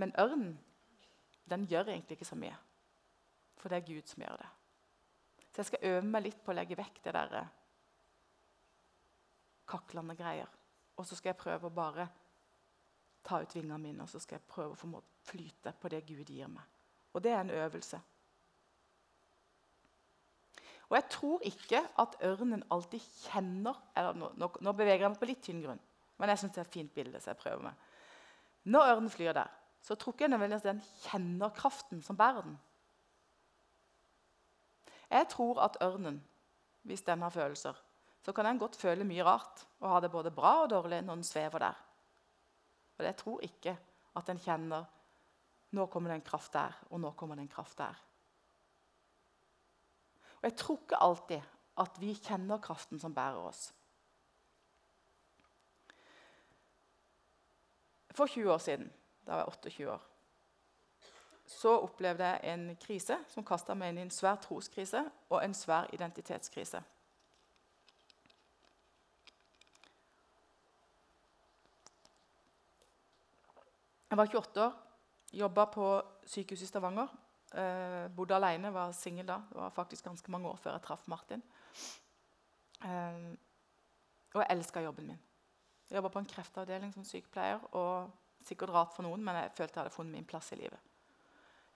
Men 0.00 0.14
ørnen, 0.18 0.58
den 1.50 1.66
gjør 1.70 1.92
egentlig 1.92 2.18
ikke 2.18 2.28
så 2.28 2.38
mye. 2.38 2.56
For 3.60 3.68
det 3.68 3.80
er 3.80 3.88
Gud 3.88 4.08
som 4.08 4.24
gjør 4.24 4.40
det. 4.40 4.48
Så 5.50 5.60
jeg 5.60 5.68
skal 5.70 5.88
øve 5.90 6.06
meg 6.06 6.24
litt 6.24 6.40
på 6.44 6.52
å 6.52 6.56
legge 6.56 6.78
vekk 6.78 7.00
det 7.04 7.14
der 7.16 7.36
eh, 7.40 7.52
kaklende 9.68 10.16
greier. 10.16 10.48
Og 10.96 11.06
så 11.06 11.18
skal 11.18 11.32
jeg 11.32 11.40
prøve 11.40 11.68
å 11.68 11.74
bare 11.74 12.06
ta 13.26 13.40
ut 13.42 13.54
vingene 13.54 13.78
mine 13.82 14.04
og 14.04 14.08
så 14.08 14.20
skal 14.22 14.38
jeg 14.38 14.48
prøve 14.48 14.76
å 14.76 15.02
flyte 15.28 15.74
på 15.76 15.90
det 15.92 16.04
Gud 16.08 16.30
gir 16.32 16.48
meg. 16.48 16.64
Og 17.12 17.22
det 17.24 17.34
er 17.34 17.42
en 17.42 17.52
øvelse. 17.52 18.00
Og 20.90 20.96
jeg 20.96 21.06
tror 21.12 21.44
ikke 21.46 21.82
at 22.02 22.16
ørnen 22.26 22.64
alltid 22.74 23.02
kjenner 23.28 23.76
eller 23.96 24.16
Nå, 24.18 24.32
nå, 24.40 24.48
nå 24.58 24.72
beveger 24.74 25.04
jeg 25.04 25.12
meg 25.12 25.20
på 25.20 25.28
litt 25.28 25.42
tynn 25.44 25.60
grunn, 25.62 25.82
men 26.18 26.32
jeg 26.32 26.42
synes 26.42 26.56
det 26.56 26.62
er 26.62 26.66
et 26.66 26.78
fint 26.78 26.94
bilde. 26.94 27.20
så 27.20 27.30
jeg 27.30 27.42
prøver 27.42 27.62
med. 27.68 27.84
Når 28.64 28.94
ørnen 28.94 29.12
flyr 29.12 29.36
der, 29.36 29.52
så 29.80 29.94
tror 29.94 30.12
ikke 30.12 30.26
jeg 30.26 30.32
nødvendigvis 30.34 30.66
den 30.66 30.82
kjenner 31.04 31.54
kraften 31.56 32.02
som 32.02 32.18
bærer 32.18 32.42
den. 32.42 32.58
Jeg 35.10 35.28
tror 35.28 35.60
at 35.64 35.76
ørnen, 35.82 36.20
hvis 36.82 37.02
den 37.02 37.22
har 37.22 37.30
følelser, 37.34 37.74
så 38.22 38.32
kan 38.32 38.44
den 38.44 38.58
godt 38.58 38.76
føle 38.76 39.04
mye 39.04 39.24
rart 39.24 39.66
og 39.80 39.90
ha 39.90 40.00
det 40.00 40.10
både 40.12 40.30
bra 40.30 40.62
og 40.62 40.70
dårlig 40.70 41.00
når 41.02 41.14
den 41.20 41.24
svever 41.24 41.58
der. 41.58 41.78
Og 42.98 43.04
jeg 43.04 43.16
tror 43.16 43.40
ikke 43.44 43.78
at 44.16 44.26
den 44.26 44.38
kjenner 44.38 44.84
nå 45.70 45.86
kommer 45.86 46.10
det 46.10 46.18
en 46.18 46.26
kraft 46.26 46.52
der, 46.52 46.74
og 46.90 47.00
nå 47.00 47.12
kommer 47.14 47.38
det 47.38 47.46
en 47.46 47.52
kraft 47.52 47.78
der. 47.78 47.94
Og 50.40 50.48
Jeg 50.48 50.56
tror 50.56 50.78
ikke 50.82 51.02
alltid 51.04 51.42
at 51.80 52.00
vi 52.00 52.14
kjenner 52.14 52.58
kraften 52.58 52.98
som 53.00 53.14
bærer 53.14 53.38
oss. 53.38 53.70
For 58.10 58.26
20 58.26 58.52
år 58.52 58.58
siden, 58.58 58.90
da 59.26 59.30
var 59.32 59.38
jeg 59.38 59.48
28 59.48 59.92
år, 59.92 60.09
så 61.50 61.72
opplevde 61.82 62.26
jeg 62.26 62.52
en 62.52 62.76
krise 62.78 63.16
som 63.32 63.44
kasta 63.46 63.74
meg 63.74 63.90
inn 63.90 63.98
i 63.98 64.06
en 64.06 64.14
svær 64.14 64.38
troskrise 64.42 65.02
og 65.32 65.40
en 65.42 65.54
svær 65.56 65.88
identitetskrise. 65.94 66.82
Jeg 74.10 74.18
var 74.18 74.26
28 74.26 74.62
år, 74.62 74.78
jobba 75.38 75.64
på 75.70 75.88
sykehuset 76.26 76.66
i 76.66 76.70
Stavanger. 76.70 77.10
Eh, 77.54 78.06
bodde 78.14 78.34
alene, 78.34 78.72
var 78.74 78.94
singel 78.94 79.26
da. 79.26 79.40
Det 79.50 79.58
var 79.58 79.74
faktisk 79.74 80.06
ganske 80.06 80.30
mange 80.30 80.48
år 80.50 80.58
før 80.58 80.74
jeg 80.74 80.82
traff 80.86 81.06
Martin. 81.10 81.42
Eh, 82.82 83.20
og 84.34 84.42
jeg 84.42 84.50
elska 84.50 84.82
jobben 84.82 85.06
min. 85.12 85.22
Jeg 85.90 85.98
jobba 85.98 86.10
på 86.14 86.22
en 86.22 86.30
kreftavdeling 86.34 86.94
som 86.94 87.06
sykepleier. 87.06 87.62
og 87.74 88.10
Sikkert 88.46 88.70
rart 88.72 88.94
for 88.96 89.04
noen, 89.04 89.22
men 89.22 89.36
jeg 89.36 89.50
følte 89.56 89.74
jeg 89.76 89.82
hadde 89.82 89.94
funnet 89.94 90.16
min 90.16 90.26
plass 90.26 90.52
i 90.54 90.56
livet. 90.56 90.89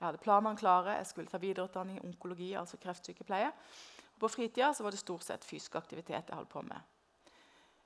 Jeg 0.05 0.11
hadde 0.11 0.21
planene 0.21 0.61
klare. 0.61 0.99
Jeg 0.99 1.07
skulle 1.09 1.31
ta 1.33 1.39
videreutdanning 1.41 1.97
i 1.97 2.03
onkologi, 2.05 2.51
altså 2.61 2.77
kreftsykepleie. 2.77 3.47
På 4.21 4.29
fritida 4.29 4.69
var 4.85 4.93
det 4.93 4.99
stort 5.01 5.25
sett 5.25 5.45
fysisk 5.49 5.79
aktivitet 5.81 6.29
jeg 6.29 6.37
holdt 6.37 6.51
på 6.53 6.61
med. 6.61 6.91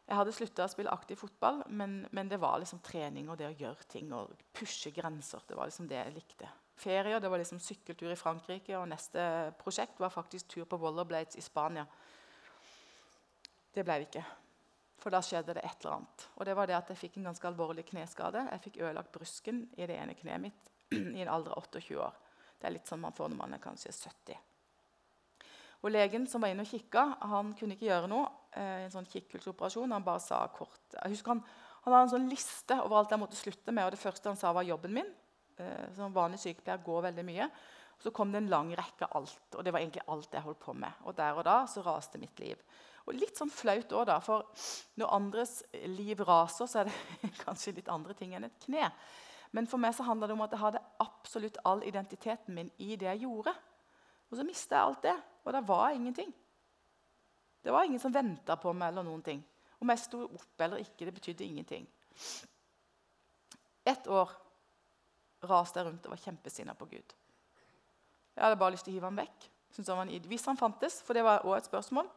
Jeg 0.08 0.16
hadde 0.18 0.32
slutta 0.34 0.64
å 0.66 0.72
spille 0.72 0.90
aktiv 0.90 1.20
fotball, 1.20 1.60
men, 1.70 2.00
men, 2.10 2.26
det 2.26 2.40
var 2.42 2.56
liksom 2.58 2.80
trening 2.82 3.28
og 3.30 3.36
det 3.38 3.46
å 3.46 3.54
gjøre 3.54 3.86
ting 3.92 4.10
og 4.16 4.32
pushe 4.56 4.90
grenser. 4.96 5.44
Det 5.46 5.54
var 5.54 5.70
liksom 5.70 5.86
det 5.86 6.00
jeg 6.00 6.14
likte. 6.16 6.48
Ferier 6.78 7.22
det 7.22 7.30
var 7.30 7.38
liksom 7.38 7.60
sykkeltur 7.62 8.10
i 8.10 8.18
Frankrike, 8.18 8.74
og 8.80 8.88
neste 8.90 9.26
prosjekt 9.60 10.02
var 10.02 10.10
faktisk 10.10 10.48
tur 10.50 10.66
på 10.66 10.80
rollerblades 10.80 11.38
i 11.38 11.44
Spania. 11.44 11.84
Det 13.70 13.84
ble 13.86 14.00
det 14.00 14.08
ikke. 14.08 14.24
For 14.98 15.14
da 15.14 15.22
skjedde 15.22 15.54
det 15.54 15.62
et 15.62 15.84
eller 15.84 16.00
annet. 16.00 16.26
Og 16.34 16.50
det 16.50 16.58
var 16.58 16.66
det 16.66 16.74
at 16.80 16.90
Jeg 16.90 16.98
fikk 17.04 17.20
en 17.20 17.30
ganske 17.30 17.46
alvorlig 17.46 17.86
kneskade. 17.92 18.42
Jeg 18.50 18.64
fikk 18.64 18.80
ødelagt 18.82 19.14
brusken 19.14 19.68
i 19.76 19.86
det 19.86 20.00
ene 20.00 20.18
kneet 20.18 20.42
mitt 20.48 20.72
i 21.16 21.22
en 21.22 21.32
alder 21.32 21.54
av 21.56 21.68
28 21.68 21.98
år. 22.02 22.18
Det 22.58 22.68
er 22.68 22.74
litt 22.74 22.90
sånn 22.90 23.02
man 23.02 23.14
får 23.14 23.30
når 23.32 23.40
man 23.40 23.54
er 23.54 23.62
kanskje 23.62 23.94
70. 23.94 24.38
Og 25.84 25.92
Legen 25.94 26.26
som 26.26 26.42
var 26.42 26.50
inne 26.50 26.64
og 26.66 26.70
kikka, 26.72 27.04
han 27.30 27.52
kunne 27.58 27.76
ikke 27.76 27.86
gjøre 27.86 28.10
noe. 28.10 28.26
Eh, 28.50 28.84
en 28.86 28.94
sånn 28.94 29.06
kikkhullsoperasjon. 29.12 29.94
Han 29.94 30.06
bare 30.06 30.22
sa 30.24 30.40
kort. 30.50 30.82
Jeg 30.96 31.14
husker 31.14 31.36
han, 31.36 31.42
han 31.84 31.94
hadde 31.94 32.06
en 32.08 32.14
sånn 32.16 32.30
liste 32.30 32.78
over 32.82 32.98
alt 32.98 33.14
jeg 33.14 33.22
måtte 33.22 33.38
slutte 33.38 33.74
med. 33.74 33.86
og 33.86 33.94
Det 33.94 34.02
første 34.02 34.32
han 34.32 34.40
sa, 34.40 34.50
var 34.56 34.66
jobben 34.66 34.96
min. 34.98 35.12
Eh, 35.58 35.86
som 35.94 36.14
vanlig 36.14 36.42
sykepleier 36.42 36.82
går 36.82 37.06
veldig 37.10 37.26
mye. 37.30 37.46
Så 38.02 38.10
kom 38.14 38.34
det 38.34 38.42
en 38.42 38.50
lang 38.50 38.72
rekke 38.78 39.06
alt. 39.18 39.54
Og 39.54 39.62
det 39.62 39.74
var 39.74 39.84
egentlig 39.84 40.06
alt 40.10 40.34
jeg 40.34 40.46
holdt 40.46 40.62
på 40.66 40.74
med. 40.74 40.98
Og 41.06 41.14
der 41.18 41.38
og 41.38 41.46
da 41.46 41.60
så 41.70 41.82
raste 41.86 42.18
mitt 42.18 42.42
liv. 42.42 42.58
Og 43.06 43.16
litt 43.16 43.38
sånn 43.38 43.50
flaut 43.50 43.94
òg, 43.94 44.04
da. 44.10 44.18
For 44.22 44.50
når 44.98 45.14
andres 45.14 45.60
liv 45.94 46.20
raser, 46.26 46.66
så 46.66 46.82
er 46.82 46.90
det 46.90 47.32
kanskje 47.46 47.78
litt 47.78 47.90
andre 47.92 48.18
ting 48.18 48.34
enn 48.34 48.50
et 48.50 48.62
kne. 48.66 48.90
Men 49.52 49.66
for 49.66 49.80
meg 49.80 49.94
så 49.96 50.04
handla 50.04 50.28
det 50.28 50.36
om 50.36 50.44
at 50.44 50.52
jeg 50.52 50.60
hadde 50.60 50.82
absolutt 51.00 51.58
all 51.64 51.80
identiteten 51.86 52.54
min 52.54 52.70
i 52.78 52.96
det 52.96 53.08
jeg 53.08 53.24
gjorde. 53.24 53.54
Og 54.28 54.36
så 54.36 54.44
mista 54.44 54.76
jeg 54.76 54.84
alt 54.84 55.06
det, 55.06 55.14
og 55.44 55.54
det 55.56 55.62
var 55.68 55.94
ingenting. 55.96 56.34
Det 57.64 57.72
var 57.72 57.84
ingen 57.84 58.00
som 58.00 58.14
venta 58.14 58.56
på 58.56 58.72
meg. 58.72 58.88
eller 58.88 59.02
noen 59.02 59.22
ting. 59.22 59.44
Om 59.80 59.88
jeg 59.88 59.98
sto 59.98 60.24
opp 60.24 60.60
eller 60.60 60.82
ikke, 60.82 61.06
det 61.06 61.14
betydde 61.14 61.44
ingenting. 61.44 61.86
Ett 63.86 64.06
år 64.06 64.30
raste 65.48 65.80
jeg 65.80 65.86
rundt 65.86 66.06
og 66.06 66.12
var 66.12 66.22
kjempesinna 66.22 66.74
på 66.74 66.86
Gud. 66.90 67.14
Jeg 68.34 68.44
hadde 68.44 68.58
bare 68.58 68.74
lyst 68.74 68.84
til 68.86 68.92
å 68.92 68.98
hive 68.98 69.06
ham 69.06 69.18
vekk. 69.18 69.48
Han 69.86 70.08
Hvis 70.26 70.46
han 70.46 70.56
fantes, 70.56 71.02
for 71.02 71.14
det 71.14 71.24
var 71.24 71.38
også 71.38 71.56
et 71.56 71.64
spørsmål. 71.64 72.08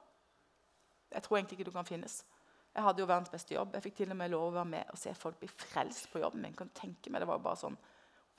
Jeg 1.11 1.23
tror 1.23 1.37
egentlig 1.37 1.59
ikke 1.59 1.69
du 1.69 1.75
kan 1.75 1.85
finnes. 1.85 2.25
Jeg 2.71 2.85
hadde 2.85 3.03
jo 3.03 3.07
verdens 3.09 3.31
beste 3.31 3.55
jobb. 3.55 3.73
Jeg 3.75 3.83
fikk 3.83 3.97
til 3.99 4.13
og 4.13 4.17
med 4.21 4.31
lov 4.31 4.45
å 4.47 4.53
være 4.55 4.69
med 4.71 4.93
og 4.93 4.99
se 4.99 5.11
folk 5.17 5.39
bli 5.41 5.49
frelst 5.51 6.07
på 6.11 6.21
jobben 6.23 6.45
min. 6.45 6.55
Kan 6.55 6.71
tenke 6.75 7.11
meg, 7.11 7.21
Det 7.21 7.27
var 7.27 7.39
jo 7.39 7.47
bare 7.49 7.59
sånn 7.59 7.77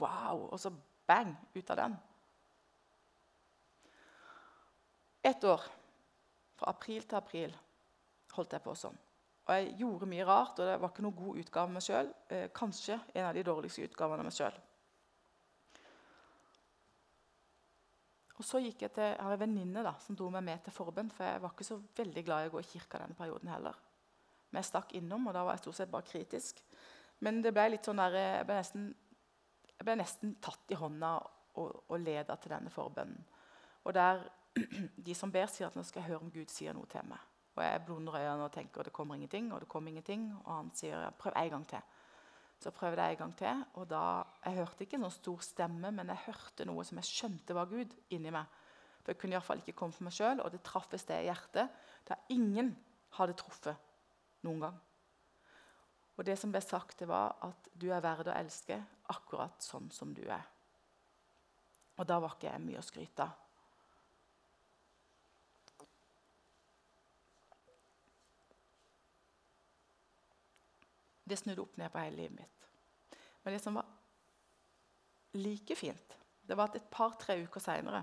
wow! 0.01 0.49
Og 0.49 0.59
så 0.61 0.73
bang! 1.07 1.35
Ut 1.55 1.71
av 1.71 1.83
den. 1.83 1.99
Ett 5.23 5.45
år, 5.45 5.63
fra 6.59 6.73
april 6.73 7.05
til 7.07 7.19
april, 7.19 7.53
holdt 8.35 8.57
jeg 8.57 8.65
på 8.65 8.75
sånn. 8.75 8.97
Og 9.43 9.53
jeg 9.55 9.77
gjorde 9.79 10.09
mye 10.11 10.27
rart, 10.27 10.59
og 10.59 10.67
det 10.67 10.81
var 10.81 10.91
ikke 10.91 11.05
noen 11.05 11.19
god 11.19 11.39
utgave 11.43 11.69
av 11.69 11.77
meg 11.77 11.85
sjøl. 11.85 12.11
Eh, 12.33 12.49
kanskje 12.55 12.99
en 13.13 13.29
av 13.29 13.37
de 13.37 13.45
dårligste 13.47 13.87
utgavene 13.87 14.25
av 14.25 14.29
meg 14.29 14.35
sjøl. 14.35 14.59
Og 18.41 18.47
så 18.47 18.59
gikk 18.65 18.83
jeg 18.83 18.95
til, 18.97 19.07
jeg 19.13 19.23
har 19.23 19.37
en 19.37 19.43
venninne 19.45 19.95
som 20.03 20.19
dro 20.19 20.27
meg 20.33 20.43
med 20.47 20.65
til 20.65 20.75
forbønn. 20.75 21.13
For 21.15 21.29
jeg 21.29 21.43
var 21.45 21.55
ikke 21.55 21.69
så 21.69 21.79
veldig 22.01 22.25
glad 22.27 22.47
i 22.47 22.51
å 22.51 22.55
gå 22.57 22.63
i 22.63 22.71
kirka 22.73 23.03
denne 23.03 23.19
perioden 23.19 23.51
heller. 23.53 23.77
Jeg 24.53 24.69
stakk 24.69 24.93
innom, 24.99 25.29
og 25.29 25.37
da 25.37 25.45
var 25.47 25.57
jeg 25.57 25.65
stort 25.65 25.79
sett 25.81 25.93
bare 25.93 26.09
kritisk. 26.09 26.61
Men 27.25 27.41
det 27.45 27.55
ble 27.55 27.71
litt 27.73 27.87
sånn 27.87 28.01
der, 28.03 28.17
jeg 28.19 28.47
ble 28.49 28.59
nesten, 28.59 28.89
jeg 29.73 29.87
ble 29.89 29.97
nesten 30.01 30.35
tatt 30.45 30.75
i 30.75 30.79
hånda 30.79 31.13
og, 31.61 31.83
og 31.89 31.99
leda 32.03 32.37
til 32.41 32.53
denne 32.55 32.73
forbønnen. 32.73 33.25
Og 33.87 33.95
der 33.97 34.25
de 35.07 35.15
som 35.17 35.33
ber, 35.33 35.49
sier 35.51 35.71
at 35.71 35.77
nå 35.79 35.85
skal 35.87 36.03
jeg 36.03 36.13
høre 36.13 36.27
om 36.27 36.33
Gud 36.33 36.53
sier 36.53 36.77
noe 36.77 36.89
til 36.91 37.07
meg. 37.09 37.23
Og 37.57 37.63
jeg 37.65 37.83
blunder 37.87 38.17
øynene 38.17 38.47
og 38.47 38.53
tenker 38.53 38.87
det 38.87 38.95
kommer 38.97 39.19
ingenting. 39.19 39.51
Og 39.53 39.61
det 39.61 39.69
kommer 39.69 39.93
ingenting. 39.93 40.31
Og 40.45 40.53
han 40.55 40.71
sier 40.77 41.11
prøv 41.19 41.37
en 41.37 41.51
gang 41.57 41.67
til. 41.69 41.85
Så 42.63 42.71
prøvde 42.71 43.03
jeg 43.05 43.17
en 43.17 43.23
gang 43.25 43.37
til. 43.37 43.65
og 43.75 43.89
da, 43.91 44.23
Jeg 44.45 44.57
hørte 44.61 44.85
ikke 44.85 44.97
en 44.97 45.07
sånn 45.09 45.19
stor 45.19 45.45
stemme, 45.45 45.91
men 45.91 46.09
jeg 46.09 46.25
hørte 46.27 46.67
noe 46.69 46.85
som 46.85 47.01
jeg 47.01 47.11
skjønte 47.11 47.57
var 47.59 47.71
Gud 47.71 47.95
inni 48.15 48.31
meg. 48.31 48.47
For 49.03 49.13
Jeg 49.13 49.19
kunne 49.19 49.37
iallfall 49.37 49.63
ikke 49.65 49.77
komme 49.77 49.93
for 49.93 50.07
meg 50.07 50.15
sjøl, 50.15 50.41
og 50.41 50.53
det 50.53 50.63
traff 50.63 50.93
et 50.93 51.03
sted 51.03 51.25
i 51.25 51.27
hjertet 51.27 51.69
der 52.09 52.29
ingen 52.31 52.77
hadde 53.19 53.35
truffet 53.37 53.77
noen 54.47 54.65
gang. 54.67 54.81
Og 56.19 56.27
det 56.27 56.37
som 56.39 56.53
ble 56.53 56.61
sagt, 56.63 56.99
det 57.01 57.09
var 57.09 57.37
at 57.47 57.71
du 57.73 57.89
er 57.91 58.03
verd 58.05 58.29
å 58.29 58.37
elske 58.37 58.77
akkurat 59.13 59.65
sånn 59.65 59.89
som 59.95 60.13
du 60.15 60.23
er. 60.29 60.45
Og 61.99 62.09
da 62.09 62.19
var 62.23 62.37
ikke 62.37 62.51
jeg 62.51 62.65
mye 62.65 62.81
å 62.81 62.85
skryte 62.85 63.25
av. 63.25 63.39
Det 71.23 71.39
snudde 71.39 71.63
opp 71.63 71.79
ned 71.81 71.89
på 71.93 72.01
hele 72.03 72.19
livet 72.19 72.35
mitt. 72.43 72.67
Men 73.43 73.55
det 73.55 73.63
som 73.63 73.79
var 73.79 73.87
like 75.39 75.77
fint, 75.79 76.19
det 76.43 76.59
var 76.59 76.69
at 76.69 76.77
et 76.77 76.91
par-tre 76.93 77.39
uker 77.47 77.63
seinere 77.63 78.03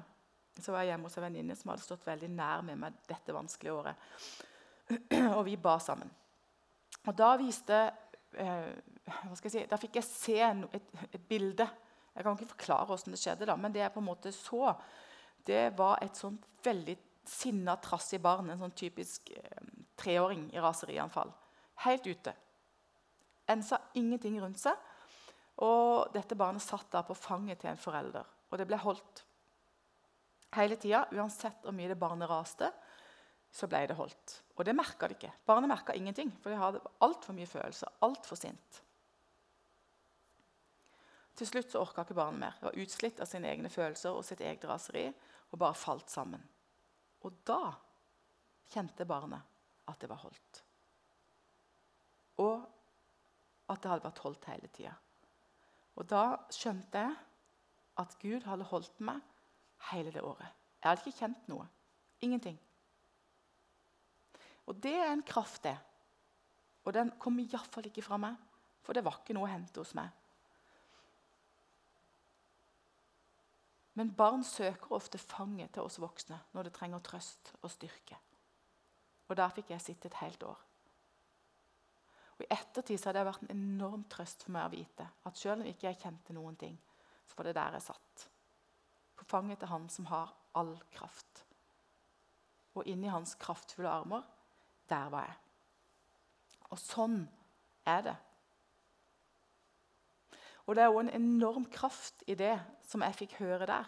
var 0.60 0.84
jeg 0.84 0.92
hjemme 0.92 1.08
hos 1.08 1.16
en 1.16 1.24
venninne 1.24 1.56
som 1.56 1.70
hadde 1.72 1.86
stått 1.86 2.08
veldig 2.08 2.28
nær 2.34 2.64
med 2.68 2.80
meg 2.82 2.98
dette 3.08 3.32
vanskelige 3.36 3.76
året. 3.76 4.10
Og 5.38 5.44
vi 5.48 5.56
ba 5.62 5.78
sammen. 5.80 6.10
Og 7.08 7.16
da 7.18 7.34
viste 7.40 7.78
eh, 8.36 8.72
hva 9.10 9.36
skal 9.38 9.50
jeg 9.50 9.56
si, 9.56 9.68
Da 9.70 9.80
fikk 9.80 10.00
jeg 10.00 10.08
se 10.08 10.40
et, 10.40 10.90
et, 11.10 11.22
bilde. 11.30 11.68
Jeg 12.16 12.26
kan 12.26 12.36
ikke 12.36 12.54
forklare 12.56 12.90
hvordan 12.90 13.16
det 13.16 13.22
skjedde, 13.22 13.48
da, 13.50 13.56
men 13.56 13.74
det 13.74 13.84
jeg 13.84 13.94
på 13.94 14.02
en 14.02 14.10
måte 14.10 14.34
så, 14.36 14.74
det 15.48 15.70
var 15.78 16.02
et 16.04 16.18
sånt 16.20 16.44
veldig 16.66 16.98
sinna, 17.30 17.78
trassig 17.82 18.20
barn. 18.22 18.50
En 18.52 18.62
sånn 18.62 18.76
typisk 18.78 19.32
eh, 19.36 19.72
treåring 20.00 20.50
i 20.54 20.62
raserianfall. 20.62 21.32
Helt 21.86 22.08
ute. 22.10 22.36
En 23.50 23.64
sa 23.66 23.80
ingenting 23.98 24.38
rundt 24.42 24.60
seg. 24.62 24.76
Og 25.66 26.12
dette 26.14 26.38
barnet 26.40 26.64
satt 26.64 26.88
da 26.94 27.02
på 27.04 27.18
fanget 27.18 27.62
til 27.64 27.72
en 27.72 27.80
forelder. 27.80 28.28
Og 28.50 28.60
det 28.60 28.68
ble 28.70 28.80
holdt 28.80 29.24
hele 30.56 30.78
tida. 30.80 31.06
Uansett 31.16 31.66
hvor 31.66 31.76
mye 31.76 31.90
det 31.92 32.00
barnet 32.00 32.30
raste, 32.30 32.72
så 33.52 33.68
ble 33.70 33.82
det 33.90 33.98
holdt. 33.98 34.36
Og 34.58 34.66
det 34.68 34.76
merka 34.78 35.08
de 35.08 35.18
ikke. 35.18 35.32
Barnet 35.48 35.72
merka 35.72 35.96
ingenting, 35.98 36.32
for 36.42 36.54
de 36.54 36.60
hadde 36.60 36.84
altfor 37.06 37.36
mye 37.38 37.50
følelser. 37.50 37.92
Altfor 38.06 38.38
sint. 38.40 38.82
Til 41.40 41.48
slutt 41.48 41.72
så 41.72 41.82
orka 41.82 42.04
ikke 42.04 42.18
barnet 42.18 42.42
mer. 42.42 42.58
Det 42.60 42.68
var 42.68 42.80
utslitt 42.84 43.22
av 43.24 43.30
sine 43.30 43.50
egne 43.50 43.72
følelser 43.72 44.16
og 44.16 44.26
sitt 44.28 44.42
eget 44.44 44.66
raseri 44.68 45.06
og 45.08 45.62
bare 45.62 45.78
falt 45.78 46.12
sammen. 46.12 46.44
Og 47.24 47.40
da 47.48 47.72
kjente 48.70 49.08
barnet 49.08 49.88
at 49.90 50.02
det 50.02 50.10
var 50.12 50.22
holdt. 50.26 50.62
Og 52.44 52.60
at 53.70 53.82
det 53.82 53.92
hadde 53.92 54.06
vært 54.06 54.24
holdt 54.26 54.50
hele 54.52 54.70
tida. 54.76 54.94
Og 56.00 56.08
da 56.08 56.24
skjønte 56.54 57.02
jeg 57.08 57.16
at 58.00 58.16
Gud 58.22 58.46
hadde 58.48 58.68
holdt 58.70 59.02
meg 59.04 59.24
hele 59.90 60.14
det 60.16 60.24
året. 60.24 60.48
Jeg 60.80 60.88
hadde 60.88 61.04
ikke 61.04 61.20
kjent 61.24 61.50
noe. 61.52 61.66
Ingenting. 62.24 62.60
Og 64.70 64.78
det 64.84 64.94
er 64.94 65.12
en 65.12 65.26
kraft, 65.26 65.64
det. 65.66 65.76
Og 66.86 66.94
den 66.94 67.12
kom 67.22 67.40
iallfall 67.42 67.90
ikke 67.90 68.06
fra 68.06 68.20
meg, 68.22 68.38
for 68.86 68.96
det 68.96 69.04
var 69.06 69.20
ikke 69.20 69.36
noe 69.38 69.50
å 69.50 69.52
hente 69.52 69.82
hos 69.82 69.96
meg. 69.98 70.14
Men 74.00 74.14
barn 74.16 74.46
søker 74.48 74.94
ofte 74.96 75.20
fanget 75.20 75.74
til 75.76 75.84
oss 75.84 76.00
voksne 76.00 76.38
når 76.56 76.70
det 76.70 76.76
trenger 76.78 77.02
trøst 77.04 77.52
og 77.60 77.72
styrke. 77.74 78.16
Og 79.28 79.36
der 79.36 79.52
fikk 79.54 79.74
jeg 79.74 79.84
sitte 79.84 80.08
et 80.08 80.22
helt 80.22 80.46
år. 80.48 80.62
Og 82.38 82.46
I 82.46 82.54
ettertid 82.56 82.96
så 82.96 83.10
hadde 83.10 83.20
det 83.20 83.28
vært 83.28 83.44
en 83.44 83.58
enorm 83.58 84.06
trøst 84.08 84.46
for 84.46 84.56
meg 84.56 84.70
å 84.70 84.72
vite 84.72 85.10
at 85.28 85.38
selv 85.38 85.66
om 85.66 85.68
ikke 85.68 85.90
jeg 85.90 86.00
kjente 86.00 86.36
noen 86.38 86.56
ting, 86.62 86.78
så 87.28 87.36
var 87.36 87.50
det 87.50 87.58
der 87.58 87.76
jeg 87.76 87.88
satt. 87.90 88.26
På 89.20 89.28
fanget 89.28 89.60
til 89.60 89.74
Han 89.74 89.90
som 89.92 90.08
har 90.08 90.32
all 90.56 90.78
kraft. 90.96 91.44
Og 92.80 92.88
inni 92.88 93.12
hans 93.12 93.36
kraftfulle 93.36 93.92
armer, 93.92 94.24
der 94.90 95.12
var 95.14 95.28
jeg. 95.30 95.38
Og 96.70 96.82
sånn 96.82 97.22
er 97.88 98.04
det. 98.06 98.16
Og 100.70 100.76
det 100.78 100.84
er 100.86 100.94
òg 100.94 101.02
en 101.02 101.16
enorm 101.18 101.66
kraft 101.74 102.22
i 102.30 102.36
det 102.38 102.54
som 102.86 103.02
jeg 103.02 103.18
fikk 103.24 103.40
høre 103.40 103.66
der. 103.70 103.88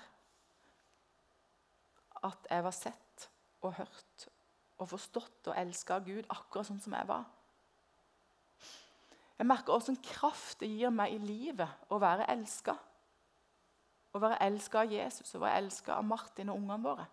At 2.25 2.47
jeg 2.49 2.65
var 2.65 2.73
sett 2.73 3.27
og 3.61 3.75
hørt 3.77 4.27
og 4.81 4.89
forstått 4.89 5.51
og 5.51 5.57
elska 5.61 5.99
av 5.99 6.07
Gud 6.07 6.25
akkurat 6.33 6.65
sånn 6.71 6.81
som 6.81 6.95
jeg 6.97 7.05
var. 7.09 7.27
Jeg 9.37 9.49
merker 9.49 9.73
også 9.73 9.93
en 9.93 10.03
kraft 10.05 10.59
det 10.61 10.69
gir 10.69 10.93
meg 10.93 11.13
i 11.13 11.21
livet 11.21 11.93
å 11.93 11.97
være 12.01 12.27
elska. 12.33 12.73
Å 14.11 14.21
være 14.21 14.41
elska 14.45 14.81
av 14.81 14.93
Jesus 14.93 15.35
og 15.37 15.45
være 15.45 15.61
elska 15.61 15.95
av 15.99 16.05
Martin 16.05 16.49
og 16.49 16.59
ungene 16.61 16.81
våre. 16.83 17.05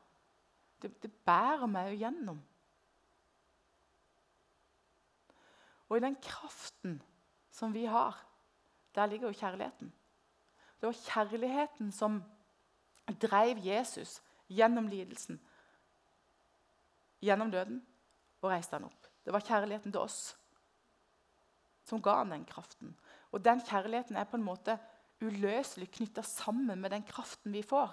Det, 0.80 0.90
det 1.02 1.12
bærer 1.28 1.68
meg 1.68 1.92
jo 1.92 2.00
gjennom. 2.02 2.40
Og 5.88 5.96
i 5.96 6.04
den 6.04 6.16
kraften 6.22 6.98
som 7.50 7.72
vi 7.74 7.84
har, 7.88 8.16
der 8.94 9.06
ligger 9.06 9.28
jo 9.28 9.38
kjærligheten. 9.38 9.92
Det 10.80 10.86
var 10.86 10.92
kjærligheten 10.92 11.92
som 11.92 12.22
drev 13.20 13.58
Jesus 13.64 14.20
gjennom 14.48 14.88
lidelsen, 14.88 15.40
gjennom 17.20 17.50
døden, 17.50 17.80
og 18.40 18.50
reiste 18.52 18.76
han 18.76 18.86
opp. 18.86 19.08
Det 19.24 19.32
var 19.32 19.44
kjærligheten 19.44 19.92
til 19.92 20.00
oss 20.00 20.36
som 21.88 22.02
ga 22.04 22.18
han 22.20 22.32
den 22.34 22.44
kraften. 22.44 22.92
Og 23.32 23.42
den 23.44 23.60
kjærligheten 23.64 24.16
er 24.16 24.28
på 24.28 24.36
en 24.36 24.44
måte 24.44 24.76
uløselig 25.24 25.88
knytta 25.96 26.22
sammen 26.22 26.80
med 26.80 26.92
den 26.92 27.02
kraften 27.08 27.52
vi 27.52 27.62
får. 27.66 27.90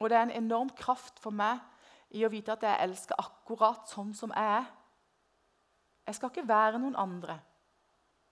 Og 0.00 0.08
det 0.10 0.16
er 0.16 0.22
en 0.22 0.38
enorm 0.44 0.70
kraft 0.76 1.20
for 1.20 1.36
meg 1.36 1.60
i 2.10 2.24
å 2.26 2.30
vite 2.32 2.54
at 2.54 2.64
jeg 2.66 2.82
elsker 2.86 3.20
akkurat 3.20 3.88
sånn 3.90 4.12
som 4.16 4.32
jeg 4.34 4.54
er. 4.60 4.68
Jeg 6.08 6.18
skal 6.18 6.32
ikke 6.32 6.48
være 6.48 6.80
noen 6.82 6.96
andre, 6.98 7.38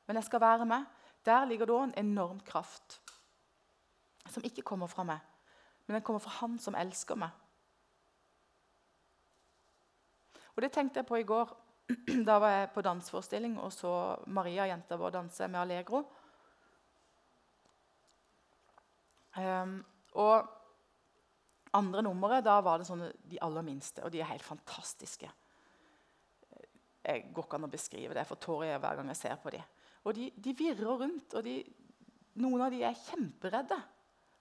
men 0.08 0.18
jeg 0.18 0.26
skal 0.26 0.42
være 0.42 0.66
meg. 0.66 0.86
Der 1.26 1.46
ligger 1.46 1.68
det 1.68 1.76
en 1.82 1.98
enorm 2.06 2.40
kraft 2.40 3.00
som 4.28 4.44
ikke 4.44 4.64
kommer 4.66 4.90
fra 4.90 5.04
meg, 5.08 5.20
men 5.86 5.98
den 5.98 6.04
kommer 6.04 6.22
fra 6.22 6.40
Han 6.40 6.58
som 6.58 6.74
elsker 6.74 7.16
meg. 7.16 7.30
Og 10.56 10.62
Det 10.62 10.72
tenkte 10.72 10.98
jeg 10.98 11.06
på 11.06 11.16
i 11.16 11.26
går. 11.26 11.54
Da 12.28 12.38
var 12.42 12.50
jeg 12.50 12.70
på 12.74 12.82
danseforestilling 12.82 13.60
og 13.62 13.72
så 13.72 14.16
Maria, 14.26 14.66
jenta 14.66 14.96
vår, 14.96 15.10
danse 15.10 15.48
med 15.48 15.60
Allegro. 15.60 16.02
Um, 19.38 19.84
og 20.12 20.48
andre 21.76 22.02
nummeret 22.02 22.46
da 22.46 22.58
var 22.64 22.80
det 22.80 22.88
sånne, 22.88 23.10
de 23.28 23.40
aller 23.44 23.66
minste, 23.66 24.04
og 24.04 24.12
de 24.12 24.22
er 24.22 24.30
helt 24.30 24.46
fantastiske. 24.46 25.30
Jeg 27.08 27.28
går 27.34 27.46
ikke 27.46 27.58
an 27.58 27.68
å 27.68 27.72
beskrive 27.72 28.12
det, 28.12 28.22
jeg 28.22 28.30
får 28.30 28.40
tårer 28.44 28.80
hver 28.80 28.98
gang 28.98 29.12
jeg 29.12 29.20
ser 29.20 29.36
på 29.42 29.52
dem. 29.54 29.76
Og 30.08 30.16
de, 30.16 30.30
de 30.36 30.54
virrer 30.56 31.02
rundt, 31.02 31.34
og 31.36 31.44
de, 31.44 31.60
noen 32.40 32.64
av 32.64 32.72
dem 32.72 32.84
er 32.86 33.00
kjemperedde 33.06 33.78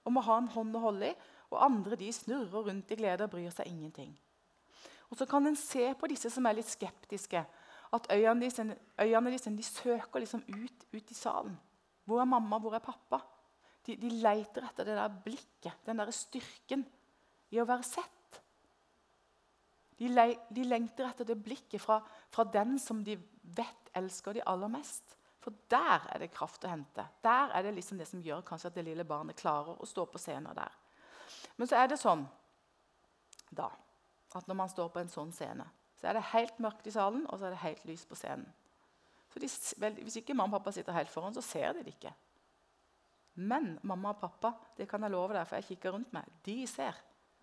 og 0.08 0.14
må 0.16 0.24
ha 0.24 0.38
en 0.40 0.50
hånd 0.54 0.76
å 0.76 0.84
holde 0.86 1.10
i. 1.10 1.16
Og 1.52 1.62
andre 1.64 1.96
de 2.00 2.08
snurrer 2.12 2.66
rundt 2.68 2.92
i 2.92 2.96
glede 2.98 3.26
og 3.26 3.32
bryr 3.32 3.52
seg 3.52 3.68
ingenting. 3.70 4.12
Og 5.08 5.16
Så 5.16 5.26
kan 5.28 5.46
en 5.48 5.56
se 5.56 5.86
på 5.96 6.08
disse 6.10 6.30
som 6.32 6.46
er 6.46 6.58
litt 6.58 6.68
skeptiske, 6.68 7.40
at 7.88 8.10
øynene 8.12 8.44
deres 8.44 9.46
de 9.48 9.64
søker 9.64 10.20
liksom 10.20 10.42
ut, 10.44 10.84
ut, 10.92 11.10
i 11.10 11.16
salen. 11.16 11.54
Hvor 12.04 12.20
er 12.20 12.28
mamma, 12.28 12.58
hvor 12.60 12.76
er 12.76 12.84
pappa? 12.84 13.22
De, 13.84 13.96
de 13.96 14.10
leter 14.20 14.66
etter 14.68 14.84
det 14.84 14.96
der 14.98 15.20
blikket, 15.24 15.80
den 15.86 16.00
der 16.00 16.12
styrken 16.12 16.84
i 17.54 17.60
å 17.60 17.66
være 17.68 17.86
sett. 17.86 18.40
De, 19.98 20.08
le, 20.12 20.28
de 20.54 20.64
lengter 20.66 21.08
etter 21.08 21.26
det 21.26 21.38
blikket 21.42 21.82
fra, 21.82 21.98
fra 22.30 22.44
den 22.46 22.76
som 22.78 23.00
de 23.04 23.16
vet 23.56 23.90
elsker 23.98 24.36
de 24.36 24.44
aller 24.46 24.70
mest. 24.70 25.16
For 25.42 25.54
der 25.70 26.04
er 26.12 26.22
det 26.22 26.32
kraft 26.34 26.64
å 26.66 26.70
hente. 26.70 27.04
Der 27.24 27.54
er 27.54 27.64
det 27.66 27.74
liksom 27.76 27.98
det 27.98 28.06
som 28.10 28.22
gjør 28.22 28.44
kanskje 28.46 28.70
at 28.70 28.78
det 28.78 28.86
lille 28.86 29.06
barnet 29.08 29.38
klarer 29.38 29.78
å 29.78 29.88
stå 29.88 30.04
på 30.10 30.20
scenen 30.22 30.54
der. 30.54 30.74
Men 31.58 31.70
så 31.70 31.80
er 31.80 31.90
det 31.90 31.98
sånn 32.00 32.24
da, 33.50 33.70
at 34.36 34.46
når 34.48 34.58
man 34.58 34.70
står 34.70 34.90
på 34.92 35.00
en 35.00 35.10
sånn 35.10 35.32
scene, 35.32 35.64
så 35.98 36.10
er 36.10 36.18
det 36.18 36.30
helt 36.34 36.58
mørkt 36.62 36.86
i 36.86 36.94
salen, 36.94 37.24
og 37.26 37.38
så 37.38 37.48
er 37.48 37.54
det 37.54 37.62
helt 37.64 37.86
lys 37.88 38.04
på 38.06 38.18
scenen. 38.18 38.46
Så 39.32 39.40
de, 39.42 39.48
vel, 39.80 39.98
Hvis 40.04 40.20
ikke 40.20 40.36
mamma 40.36 40.56
og 40.56 40.62
pappa 40.62 40.76
sitter 40.76 40.96
helt 40.96 41.10
foran, 41.12 41.34
så 41.34 41.42
ser 41.44 41.74
de 41.76 41.84
det 41.86 41.96
ikke. 41.96 42.12
Men 43.48 43.76
mamma 43.86 44.14
og 44.14 44.20
pappa 44.20 44.52
det 44.76 44.88
kan 44.90 45.02
jeg 45.04 45.14
love 45.14 45.34
deg, 45.34 45.46
for 45.46 45.58
jeg 45.58 45.68
kikker 45.72 45.94
rundt 45.94 46.14
meg, 46.14 46.28
de 46.44 46.60
ser 46.70 46.96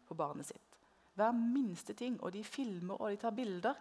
på 0.07 0.17
barnet 0.17 0.47
sitt. 0.47 0.79
Hver 1.15 1.31
minste 1.35 1.95
ting. 1.97 2.17
Og 2.21 2.33
de 2.33 2.43
filmer 2.43 2.99
og 2.99 3.11
de 3.11 3.19
tar 3.21 3.35
bilder. 3.35 3.75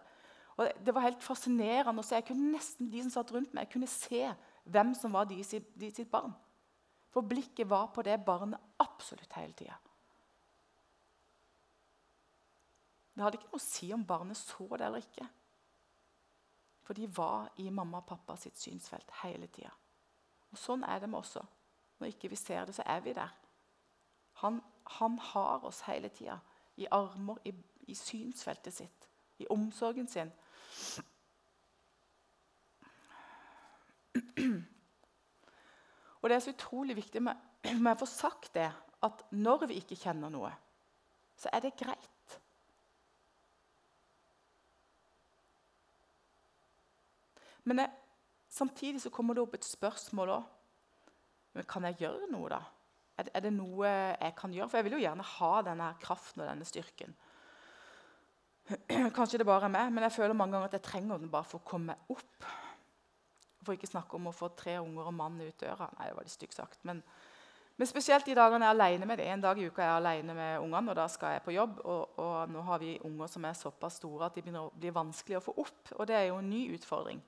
Og 0.55 0.71
Det 0.85 0.93
var 0.95 1.07
helt 1.07 1.23
fascinerende 1.23 1.99
å 2.01 2.05
se. 2.05 2.15
Jeg 2.15 2.27
kunne 2.29 2.51
nesten, 2.55 2.91
De 2.91 3.01
som 3.03 3.11
satt 3.11 3.31
rundt 3.35 3.53
meg, 3.53 3.69
kunne 3.71 3.87
se 3.91 4.27
hvem 4.63 4.93
som 4.95 5.13
var 5.13 5.27
de, 5.29 5.41
de 5.75 5.91
sitt 5.91 6.11
barn. 6.11 6.33
For 7.11 7.21
blikket 7.21 7.69
var 7.69 7.91
på 7.95 8.03
det 8.03 8.17
barnet 8.25 8.59
absolutt 8.79 9.33
hele 9.37 9.53
tida. 9.53 9.77
Det 13.15 13.23
hadde 13.23 13.39
ikke 13.39 13.51
noe 13.53 13.61
å 13.61 13.63
si 13.63 13.91
om 13.95 14.03
barnet 14.03 14.37
så 14.37 14.67
det 14.75 14.87
eller 14.87 15.03
ikke. 15.03 15.27
For 16.85 16.97
de 16.97 17.07
var 17.07 17.47
i 17.63 17.69
mamma 17.71 18.01
og 18.01 18.09
pappa 18.09 18.35
sitt 18.37 18.59
synsfelt 18.59 19.13
hele 19.23 19.47
tida. 19.47 19.71
Og 20.51 20.59
sånn 20.59 20.83
er 20.83 20.99
det 20.99 21.09
med 21.09 21.21
oss 21.21 21.37
også. 21.37 21.45
Når 21.99 22.11
ikke 22.11 22.29
vi 22.33 22.39
ser 22.39 22.67
det, 22.67 22.75
så 22.75 22.83
er 22.91 22.99
vi 23.05 23.13
der. 23.15 23.31
Han, 24.43 24.59
han 24.85 25.17
har 25.19 25.65
oss 25.65 25.81
hele 25.87 26.09
tida. 26.09 26.39
I 26.77 26.87
armer, 26.91 27.37
i, 27.45 27.53
i 27.87 27.95
synsfeltet 27.95 28.73
sitt, 28.73 29.09
i 29.37 29.47
omsorgen 29.49 30.07
sin. 30.07 30.31
Og 36.21 36.29
Det 36.29 36.35
er 36.35 36.39
så 36.39 36.51
utrolig 36.51 36.95
viktig 36.95 37.21
med, 37.21 37.35
med 37.77 37.91
å 37.93 37.99
få 37.99 38.07
sagt 38.09 38.53
det, 38.55 38.71
at 39.05 39.25
når 39.31 39.67
vi 39.69 39.77
ikke 39.77 39.97
kjenner 39.99 40.31
noe, 40.33 40.49
så 41.37 41.51
er 41.53 41.61
det 41.61 41.75
greit. 41.77 42.39
Men 47.65 47.81
jeg, 47.81 47.91
samtidig 48.49 49.01
så 49.01 49.09
kommer 49.09 49.33
det 49.33 49.43
opp 49.45 49.53
et 49.57 49.65
spørsmål 49.65 50.33
òg. 50.39 50.51
Kan 51.69 51.85
jeg 51.87 52.01
gjøre 52.03 52.27
noe, 52.33 52.49
da? 52.51 52.59
Er, 53.15 53.29
er, 53.31 53.43
det 53.45 53.53
noe 53.55 53.87
jeg 53.87 54.35
kan 54.35 54.53
gjøre? 54.53 54.67
For 54.71 54.79
jeg 54.79 54.87
vil 54.89 54.97
jo 54.97 55.05
gjerne 55.05 55.25
ha 55.37 55.51
denne 55.63 55.91
kraften 56.03 56.43
og 56.43 56.49
denne 56.49 56.67
styrken. 56.67 57.15
Kanskje 59.15 59.39
det 59.39 59.47
bare 59.47 59.69
er 59.69 59.75
meg, 59.75 59.93
men 59.93 60.03
jeg 60.07 60.17
føler 60.17 60.35
mange 60.37 60.57
ganger 60.57 60.71
at 60.71 60.79
jeg 60.79 60.87
trenger 60.89 61.21
den 61.21 61.31
bare 61.31 61.47
for 61.47 61.61
å 61.61 61.69
komme 61.69 61.95
opp. 62.11 62.49
For 63.63 63.77
ikke 63.77 63.89
snakke 63.89 64.17
om 64.17 64.27
å 64.29 64.35
få 64.35 64.51
tre 64.57 64.77
unger 64.81 65.07
og 65.07 65.15
mann 65.15 65.39
ut 65.41 65.61
døra. 65.61 65.87
Nei, 65.95 66.09
det 66.09 66.17
var 66.17 66.27
litt 66.27 66.35
stygt 66.35 66.57
sagt. 66.57 66.81
Men, 66.85 66.99
men, 67.77 67.89
spesielt 67.89 68.27
de 68.27 68.35
dagene 68.37 68.67
jeg 68.67 68.73
er 68.73 68.79
alene 68.79 69.07
med 69.09 69.21
det. 69.21 69.29
En 69.31 69.45
dag 69.45 69.61
i 69.61 69.69
uka 69.69 69.81
er 69.81 69.93
jeg 69.93 70.01
alene 70.01 70.35
med 70.37 70.65
ungene, 70.65 70.91
og 70.91 70.99
da 70.99 71.07
skal 71.11 71.37
jeg 71.37 71.45
på 71.45 71.55
jobb. 71.55 71.79
Og, 71.85 72.19
og, 72.19 72.51
nå 72.51 72.65
har 72.67 72.83
vi 72.83 72.97
unger 73.07 73.31
som 73.31 73.47
er 73.47 73.55
såpass 73.57 74.01
store 74.01 74.27
at 74.27 74.35
de 74.35 74.43
begynner 74.43 74.67
å 74.67 74.75
bli 74.75 74.91
vanskelig 74.93 75.39
å 75.39 75.45
få 75.47 75.55
opp. 75.63 75.95
Og 75.95 76.03
det 76.09 76.19
er 76.19 76.27
jo 76.33 76.41
en 76.41 76.51
ny 76.51 76.65
utfordring 76.75 77.23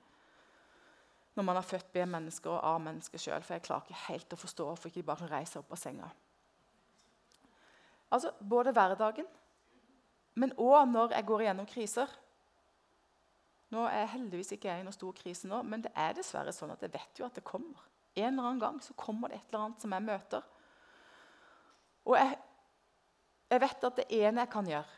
når 1.38 1.46
man 1.46 1.58
har 1.60 1.66
født 1.66 1.92
B-mennesker 1.94 2.50
og 2.50 2.64
A-mennesker 2.66 3.22
sjøl. 3.22 3.44
For 3.46 3.54
jeg 3.54 3.64
klarer 3.66 3.86
ikke 3.86 4.06
helt 4.08 4.34
å 4.34 4.40
forstå 4.40 4.64
hvorfor 4.66 4.90
ikke 4.90 5.00
de 5.00 5.06
bare 5.06 5.22
kan 5.22 5.36
reise 5.36 5.60
opp 5.60 5.70
av 5.74 5.78
senga. 5.78 6.08
Altså, 8.10 8.32
Både 8.40 8.72
hverdagen, 8.74 9.28
men 10.38 10.54
òg 10.58 10.88
når 10.90 11.14
jeg 11.16 11.26
går 11.28 11.44
igjennom 11.44 11.68
kriser. 11.68 12.10
Nå 13.74 13.84
er 13.86 14.02
jeg 14.02 14.12
heldigvis 14.14 14.52
ikke 14.56 14.74
i 14.74 14.84
noen 14.84 14.96
stor 14.96 15.14
krise 15.16 15.48
nå, 15.50 15.60
men 15.66 15.82
det 15.84 15.92
er 15.98 16.14
dessverre 16.16 16.54
sånn 16.56 16.72
at 16.72 16.82
jeg 16.82 16.94
vet 16.94 17.20
jo 17.20 17.26
at 17.26 17.36
det 17.36 17.44
kommer. 17.46 17.82
En 18.16 18.32
eller 18.32 18.46
annen 18.48 18.62
gang 18.62 18.78
så 18.82 18.96
kommer 18.98 19.30
det 19.30 19.38
et 19.38 19.50
eller 19.50 19.66
annet 19.66 19.84
som 19.84 19.94
jeg 19.94 20.06
møter. 20.06 20.46
Og 22.08 22.16
jeg, 22.16 22.38
jeg 23.52 23.62
vet 23.66 23.86
at 23.90 24.00
det 24.00 24.08
ene 24.22 24.44
jeg 24.44 24.52
kan 24.54 24.70
gjøre, 24.72 24.96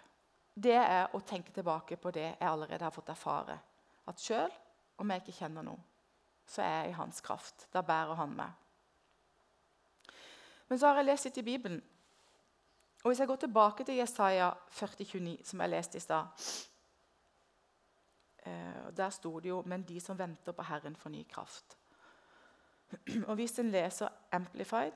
det 0.61 0.77
er 0.77 1.17
å 1.17 1.21
tenke 1.27 1.53
tilbake 1.57 1.99
på 2.01 2.13
det 2.15 2.29
jeg 2.29 2.47
allerede 2.47 2.87
har 2.87 2.95
fått 2.95 3.11
erfare. 3.13 3.57
At 4.09 4.23
sjøl 4.23 4.53
om 5.01 5.11
jeg 5.11 5.25
ikke 5.25 5.39
kjenner 5.41 5.67
noe, 5.67 5.90
så 6.51 6.63
er 6.63 6.81
jeg 6.81 6.91
i 6.91 6.99
hans 6.99 7.21
kraft. 7.21 7.69
Da 7.73 7.83
bærer 7.87 8.15
han 8.19 8.35
meg. 8.35 8.51
Men 10.69 10.79
så 10.79 10.91
har 10.91 11.01
jeg 11.01 11.07
lest 11.07 11.29
litt 11.29 11.39
i 11.39 11.47
Bibelen. 11.47 11.83
Og 13.03 13.09
Hvis 13.09 13.21
jeg 13.21 13.29
går 13.29 13.37
tilbake 13.37 13.85
til 13.85 13.95
Jesaja 13.95 14.51
40, 14.69 15.05
29, 15.05 15.37
som 15.45 15.61
jeg 15.61 15.71
leste 15.71 15.97
i 15.97 16.01
stad 16.01 16.25
eh, 18.47 18.97
Der 18.97 19.11
sto 19.11 19.39
det 19.41 19.49
jo 19.49 19.63
'Men 19.67 19.83
de 19.83 20.01
som 20.01 20.19
venter 20.19 20.53
på 20.53 20.63
Herren, 20.63 20.97
får 20.97 21.11
ny 21.11 21.27
kraft'. 21.37 21.77
Og 23.29 23.35
Hvis 23.35 23.59
en 23.59 23.71
leser 23.71 24.09
Amplified, 24.33 24.93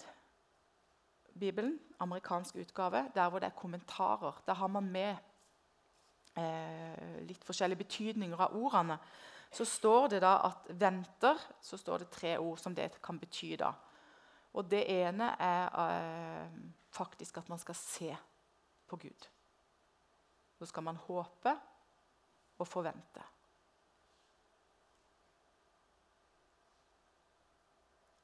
Bibelen, 1.38 1.80
amerikansk 1.98 2.56
utgave, 2.56 3.10
der 3.14 3.28
hvor 3.28 3.38
det 3.38 3.46
er 3.46 3.58
kommentarer, 3.58 4.42
der 4.46 4.54
har 4.54 4.66
man 4.66 4.84
med 4.84 5.16
eh, 6.36 7.22
litt 7.22 7.44
forskjellige 7.44 7.78
betydninger 7.78 8.40
av 8.40 8.56
ordene 8.56 8.98
så 9.56 9.64
står 9.64 10.08
det 10.08 10.20
da 10.22 10.36
at 10.46 10.70
'venter' 10.70 11.40
så 11.60 11.76
står 11.76 11.98
det 11.98 12.10
tre 12.10 12.38
ord 12.38 12.58
som 12.58 12.74
det 12.74 13.02
kan 13.02 13.18
bety. 13.18 13.56
da. 13.58 13.72
Og 14.52 14.70
Det 14.70 14.84
ene 14.90 15.36
er 15.38 15.68
uh, 15.74 16.50
faktisk 16.90 17.36
at 17.36 17.48
man 17.48 17.58
skal 17.58 17.74
se 17.74 18.16
på 18.86 18.96
Gud. 18.96 19.28
Så 20.58 20.66
skal 20.66 20.82
man 20.82 20.96
håpe 20.96 21.56
og 22.58 22.68
forvente. 22.68 23.22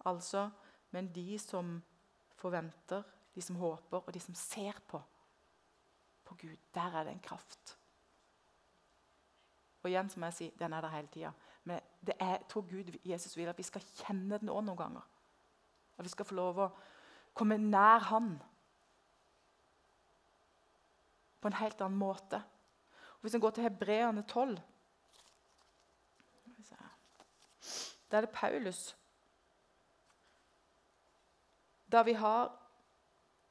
Altså 0.04 0.50
Men 0.90 1.14
de 1.14 1.38
som 1.38 1.82
forventer, 2.34 3.02
de 3.34 3.42
som 3.42 3.56
håper, 3.56 3.98
og 3.98 4.14
de 4.14 4.20
som 4.20 4.34
ser 4.34 4.72
på, 4.88 5.02
på 6.24 6.34
Gud, 6.34 6.56
der 6.74 6.96
er 6.98 7.04
det 7.04 7.12
en 7.12 7.20
kraft. 7.20 7.79
Og 9.82 9.90
igjen, 9.90 10.10
som 10.12 10.24
jeg 10.28 10.36
sier, 10.36 10.56
den 10.58 10.72
er 10.72 10.84
der 10.84 10.92
hele 10.94 11.08
tida. 11.12 11.32
Men 11.64 11.80
det 12.06 12.14
er, 12.20 12.38
tror 12.48 12.66
Gud 12.68 12.92
Jesus 13.04 13.36
vil 13.36 13.48
at 13.48 13.58
vi 13.58 13.66
skal 13.66 13.84
kjenne 14.02 14.38
den 14.38 14.52
òg 14.52 14.62
noen 14.64 14.78
ganger. 14.78 15.04
At 15.98 16.04
vi 16.04 16.12
skal 16.12 16.28
få 16.28 16.36
lov 16.36 16.60
å 16.60 16.70
komme 17.36 17.58
nær 17.60 18.08
Han 18.10 18.34
på 21.40 21.48
en 21.48 21.56
helt 21.56 21.80
annen 21.80 22.00
måte. 22.00 22.42
Og 23.16 23.24
hvis 23.24 23.34
en 23.34 23.40
går 23.40 23.56
til 23.56 23.64
Hebreerne 23.64 24.22
12, 24.28 24.58
Da 28.10 28.16
er 28.16 28.20
det 28.20 28.30
Paulus. 28.30 28.96
Da 31.92 32.02
vi 32.02 32.12
har 32.12 32.52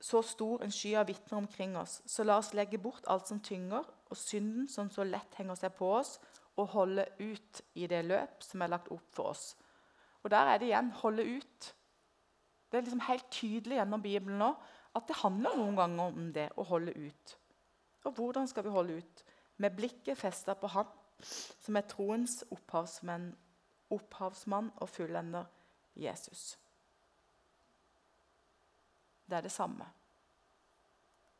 så 0.01 0.21
stor 0.21 0.63
en 0.63 0.71
sky 0.71 0.93
av 0.95 1.07
vitner 1.07 1.37
omkring 1.37 1.77
oss, 1.77 2.01
så 2.05 2.23
la 2.23 2.37
oss 2.37 2.53
legge 2.53 2.77
bort 2.77 3.07
alt 3.07 3.27
som 3.27 3.39
tynger, 3.39 3.83
og 4.09 4.17
synden 4.17 4.67
som 4.71 4.89
så 4.91 5.05
lett 5.05 5.37
henger 5.37 5.57
seg 5.59 5.73
på 5.77 5.89
oss, 5.99 6.17
og 6.59 6.73
holde 6.73 7.05
ut 7.21 7.61
i 7.79 7.87
det 7.87 8.01
løp 8.05 8.43
som 8.43 8.61
er 8.61 8.73
lagt 8.73 8.89
opp 8.91 9.05
for 9.15 9.31
oss. 9.31 9.53
Og 10.23 10.31
der 10.33 10.49
er 10.51 10.59
det 10.59 10.67
igjen 10.67 10.91
holde 10.99 11.23
ut. 11.23 11.69
Det 12.69 12.77
er 12.77 12.83
liksom 12.83 13.05
helt 13.07 13.29
tydelig 13.31 13.79
gjennom 13.79 14.03
Bibelen 14.03 14.41
nå 14.41 14.49
at 14.97 15.05
det 15.07 15.19
handler 15.21 15.55
noen 15.55 15.77
ganger 15.77 16.09
om 16.09 16.31
det 16.35 16.47
å 16.59 16.65
holde 16.67 16.93
ut. 16.97 17.35
Og 18.09 18.17
hvordan 18.17 18.49
skal 18.49 18.65
vi 18.65 18.73
holde 18.73 18.97
ut? 18.99 19.23
Med 19.57 19.75
blikket 19.75 20.17
festa 20.17 20.55
på 20.55 20.67
Han 20.73 20.87
som 21.21 21.75
er 21.75 21.87
troens 21.87 22.43
opphavsmann, 22.51 23.33
opphavsmann 23.91 24.69
og 24.79 24.89
fullender 24.89 25.49
Jesus. 25.99 26.57
Det 29.27 29.37
er 29.37 29.45
det 29.45 29.51
samme. 29.51 29.85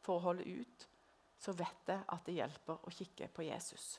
For 0.03 0.19
å 0.19 0.25
holde 0.29 0.43
ut 0.43 0.88
så 1.39 1.56
vet 1.56 1.91
jeg 1.91 2.04
at 2.04 2.25
det 2.28 2.36
hjelper 2.36 2.84
å 2.84 2.91
kikke 2.93 3.30
på 3.32 3.45
Jesus. 3.47 3.93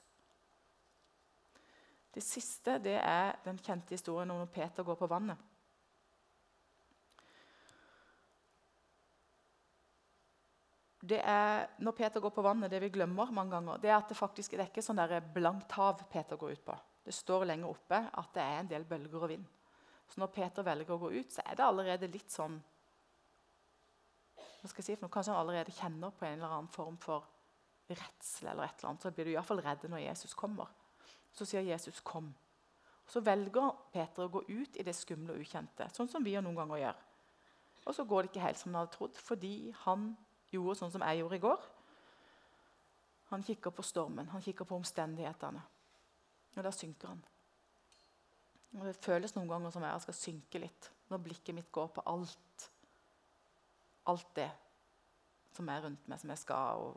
Det 2.10 2.22
siste 2.24 2.76
det 2.82 2.98
er 2.98 3.38
den 3.44 3.60
kjente 3.62 3.94
historien 3.94 4.30
om 4.32 4.42
når 4.42 4.50
Peter 4.52 4.84
går 4.86 4.98
på 4.98 5.08
vannet. 5.10 5.46
Det 11.00 11.16
er, 11.24 11.64
når 11.80 11.94
Peter 11.96 12.20
går 12.20 12.32
på 12.34 12.42
vannet, 12.44 12.68
det 12.70 12.82
vi 12.82 12.90
glemmer 12.92 13.30
mange 13.32 13.54
ganger, 13.54 13.78
det 13.80 13.88
er 13.88 13.96
at 13.96 14.10
det 14.10 14.18
faktisk 14.18 14.52
det 14.52 14.66
er 14.66 14.68
ikke 14.68 14.84
sånn 14.84 15.00
blankt 15.32 15.72
hav 15.78 16.02
Peter 16.12 16.36
går 16.36 16.58
ut 16.58 16.64
på. 16.66 16.76
Det 17.06 17.14
står 17.16 17.46
lenger 17.48 17.70
oppe 17.70 18.02
at 18.20 18.34
det 18.34 18.42
er 18.44 18.58
en 18.58 18.68
del 18.68 18.84
bølger 18.84 19.24
og 19.24 19.32
vind. 19.32 19.46
Så 20.10 20.20
når 20.20 20.32
Peter 20.34 20.66
velger 20.66 20.92
å 20.92 21.00
gå 21.00 21.12
ut, 21.14 21.32
så 21.32 21.40
er 21.46 21.56
det 21.56 21.64
allerede 21.64 22.10
litt 22.10 22.30
sånn 22.34 22.58
hva 24.60 24.68
skal 24.68 24.82
jeg 24.82 24.86
si 24.90 24.96
for 24.96 25.06
noe? 25.06 25.14
Kanskje 25.14 25.32
han 25.32 25.40
allerede 25.40 25.72
kjenner 25.72 26.12
på 26.12 26.26
en 26.26 26.36
eller 26.36 26.52
annen 26.52 26.72
form 26.72 26.98
for 27.00 27.24
redsel. 27.88 28.48
eller 28.48 28.64
et 28.64 28.78
eller 28.78 28.88
annet, 28.90 29.02
Så 29.02 29.10
blir 29.10 29.24
du 29.24 29.30
iallfall 29.30 29.62
redd 29.64 29.88
når 29.88 29.98
Jesus 29.98 30.34
kommer. 30.34 30.66
Så 31.32 31.44
sier 31.44 31.60
Jesus 31.60 32.00
'kom'. 32.00 32.34
Så 33.06 33.20
velger 33.20 33.76
Peter 33.92 34.22
å 34.22 34.30
gå 34.30 34.44
ut 34.48 34.76
i 34.76 34.82
det 34.82 34.94
skumle 34.94 35.32
og 35.32 35.40
ukjente, 35.40 35.90
sånn 35.90 36.08
som 36.08 36.24
vi 36.24 36.40
noen 36.40 36.54
ganger 36.54 36.76
gjør. 36.76 36.96
Og 37.86 37.94
så 37.94 38.04
går 38.04 38.22
det 38.22 38.30
ikke 38.30 38.46
helt 38.46 38.58
som 38.58 38.74
han 38.74 38.86
hadde 38.86 38.96
trodd, 38.96 39.16
fordi 39.16 39.70
han 39.72 40.16
gjorde 40.52 40.78
sånn 40.78 40.92
som 40.92 41.00
jeg 41.00 41.18
gjorde 41.18 41.36
i 41.36 41.38
går. 41.38 41.60
Han 43.30 43.42
kikker 43.42 43.70
på 43.70 43.82
stormen, 43.82 44.28
han 44.28 44.42
kikker 44.42 44.64
på 44.64 44.76
omstendighetene. 44.76 45.62
Og 46.56 46.64
da 46.64 46.70
synker 46.70 47.08
han. 47.08 47.24
Og 48.74 48.84
Det 48.84 48.96
føles 48.96 49.34
noen 49.34 49.48
ganger 49.48 49.70
som 49.70 49.82
jeg 49.82 50.00
skal 50.00 50.14
synke 50.14 50.60
litt, 50.60 50.90
når 51.10 51.18
blikket 51.18 51.54
mitt 51.54 51.72
går 51.72 51.88
på 51.88 52.02
alt 52.06 52.70
alt 54.06 54.36
det 54.36 54.50
som 55.52 55.68
er 55.68 55.82
rundt 55.84 56.08
meg, 56.08 56.20
som 56.20 56.30
jeg 56.30 56.38
skal 56.38 56.92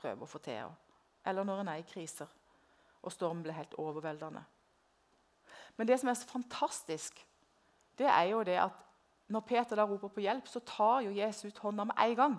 prøve 0.00 0.24
å 0.24 0.30
få 0.30 0.38
til. 0.44 0.70
Eller 1.26 1.44
når 1.44 1.62
en 1.62 1.72
er 1.72 1.82
i 1.82 1.88
kriser 1.88 2.30
og 3.02 3.12
stormen 3.12 3.42
blir 3.44 3.56
helt 3.56 3.74
overveldende. 3.80 4.42
Men 5.76 5.88
det 5.88 5.98
som 6.00 6.10
er 6.10 6.18
så 6.18 6.28
fantastisk, 6.28 7.26
det 7.98 8.08
er 8.08 8.28
jo 8.32 8.42
det 8.44 8.58
at 8.60 8.76
når 9.30 9.44
Peter 9.46 9.78
da 9.78 9.86
roper 9.86 10.10
på 10.12 10.24
hjelp, 10.24 10.48
så 10.48 10.60
tar 10.66 11.04
jo 11.06 11.14
Jesus 11.14 11.52
ut 11.52 11.60
hånda 11.62 11.86
med 11.88 12.00
en 12.04 12.16
gang. 12.18 12.38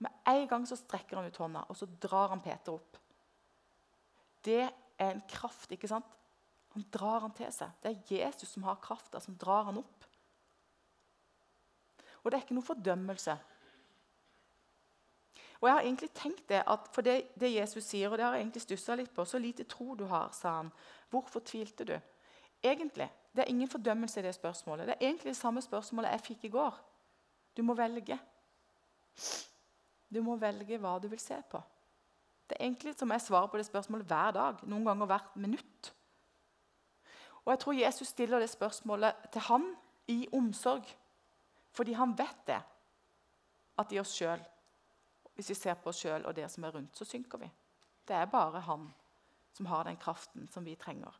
Med 0.00 0.10
en 0.32 0.48
gang 0.48 0.66
så 0.68 0.76
strekker 0.76 1.16
han 1.16 1.28
ut 1.30 1.36
hånda, 1.36 1.64
og 1.68 1.76
så 1.76 1.86
drar 2.02 2.34
han 2.34 2.42
Peter 2.42 2.74
opp. 2.74 2.98
Det 4.44 4.64
er 4.64 5.12
en 5.12 5.22
kraft, 5.28 5.70
ikke 5.72 5.88
sant? 5.88 6.16
Han 6.74 6.84
drar 6.92 7.24
han 7.24 7.34
til 7.36 7.50
seg. 7.52 7.70
Det 7.82 7.90
er 7.90 8.14
Jesus 8.16 8.52
som 8.52 8.64
har 8.66 8.80
krafta, 8.82 9.20
som 9.20 9.36
drar 9.38 9.68
han 9.68 9.80
opp. 9.80 9.99
Og 12.22 12.30
det 12.30 12.38
er 12.38 12.44
ikke 12.44 12.56
noe 12.58 12.66
fordømmelse. 12.66 13.36
Og 15.60 15.68
jeg 15.68 15.74
har 15.76 15.84
egentlig 15.84 16.10
tenkt 16.16 16.48
det, 16.48 16.62
at 16.66 16.88
For 16.92 17.04
det, 17.04 17.22
det 17.40 17.54
Jesus 17.54 17.84
sier, 17.84 18.08
og 18.08 18.18
det 18.18 18.24
har 18.24 18.34
jeg 18.34 18.44
egentlig 18.46 18.62
stussa 18.62 18.94
litt 18.94 19.14
på 19.14 19.24
Så 19.24 19.38
lite 19.38 19.64
tro 19.64 19.94
du 19.94 20.04
har, 20.04 20.30
sa 20.32 20.56
han. 20.56 20.72
Hvorfor 21.10 21.40
tvilte 21.40 21.84
du? 21.84 21.98
Egentlig, 22.62 23.10
Det 23.32 23.44
er 23.44 23.48
ingen 23.48 23.68
fordømmelse 23.68 24.20
i 24.20 24.22
det 24.22 24.34
spørsmålet. 24.34 24.86
Det 24.86 24.94
er 24.94 25.06
egentlig 25.06 25.30
det 25.30 25.36
samme 25.36 25.62
spørsmålet 25.62 26.10
jeg 26.10 26.20
fikk 26.20 26.44
i 26.44 26.48
går. 26.48 26.80
Du 27.56 27.62
må 27.62 27.74
velge. 27.74 28.18
Du 30.14 30.22
må 30.22 30.36
velge 30.36 30.78
hva 30.78 30.98
du 30.98 31.08
vil 31.08 31.18
se 31.18 31.36
på. 31.50 31.60
Det 32.48 32.56
er 32.58 32.64
egentlig 32.64 32.98
som 32.98 33.10
jeg 33.10 33.20
svarer 33.20 33.46
på 33.46 33.56
det 33.56 33.66
spørsmålet 33.66 34.06
hver 34.06 34.30
dag. 34.30 34.62
Noen 34.66 34.84
ganger 34.84 35.06
hvert 35.06 35.36
minutt. 35.36 35.92
Og 37.44 37.52
jeg 37.52 37.58
tror 37.58 37.72
Jesus 37.72 38.08
stiller 38.08 38.38
det 38.38 38.50
spørsmålet 38.50 39.14
til 39.32 39.40
han 39.40 39.76
i 40.08 40.28
omsorg. 40.32 40.82
Fordi 41.72 41.92
han 41.92 42.14
vet 42.18 42.46
det. 42.46 42.60
At 43.78 43.92
i 43.92 44.00
oss 44.00 44.12
sjøl, 44.12 44.40
hvis 45.34 45.50
vi 45.52 45.56
ser 45.56 45.78
på 45.80 45.88
oss 45.92 46.02
sjøl 46.02 46.26
og 46.28 46.34
det 46.36 46.50
som 46.52 46.64
er 46.64 46.74
rundt, 46.74 46.96
så 46.96 47.06
synker 47.08 47.40
vi. 47.40 47.48
Det 48.08 48.16
er 48.16 48.30
bare 48.30 48.60
han 48.66 48.90
som 49.56 49.66
har 49.66 49.84
den 49.84 49.96
kraften 49.96 50.48
som 50.52 50.64
vi 50.64 50.76
trenger. 50.76 51.14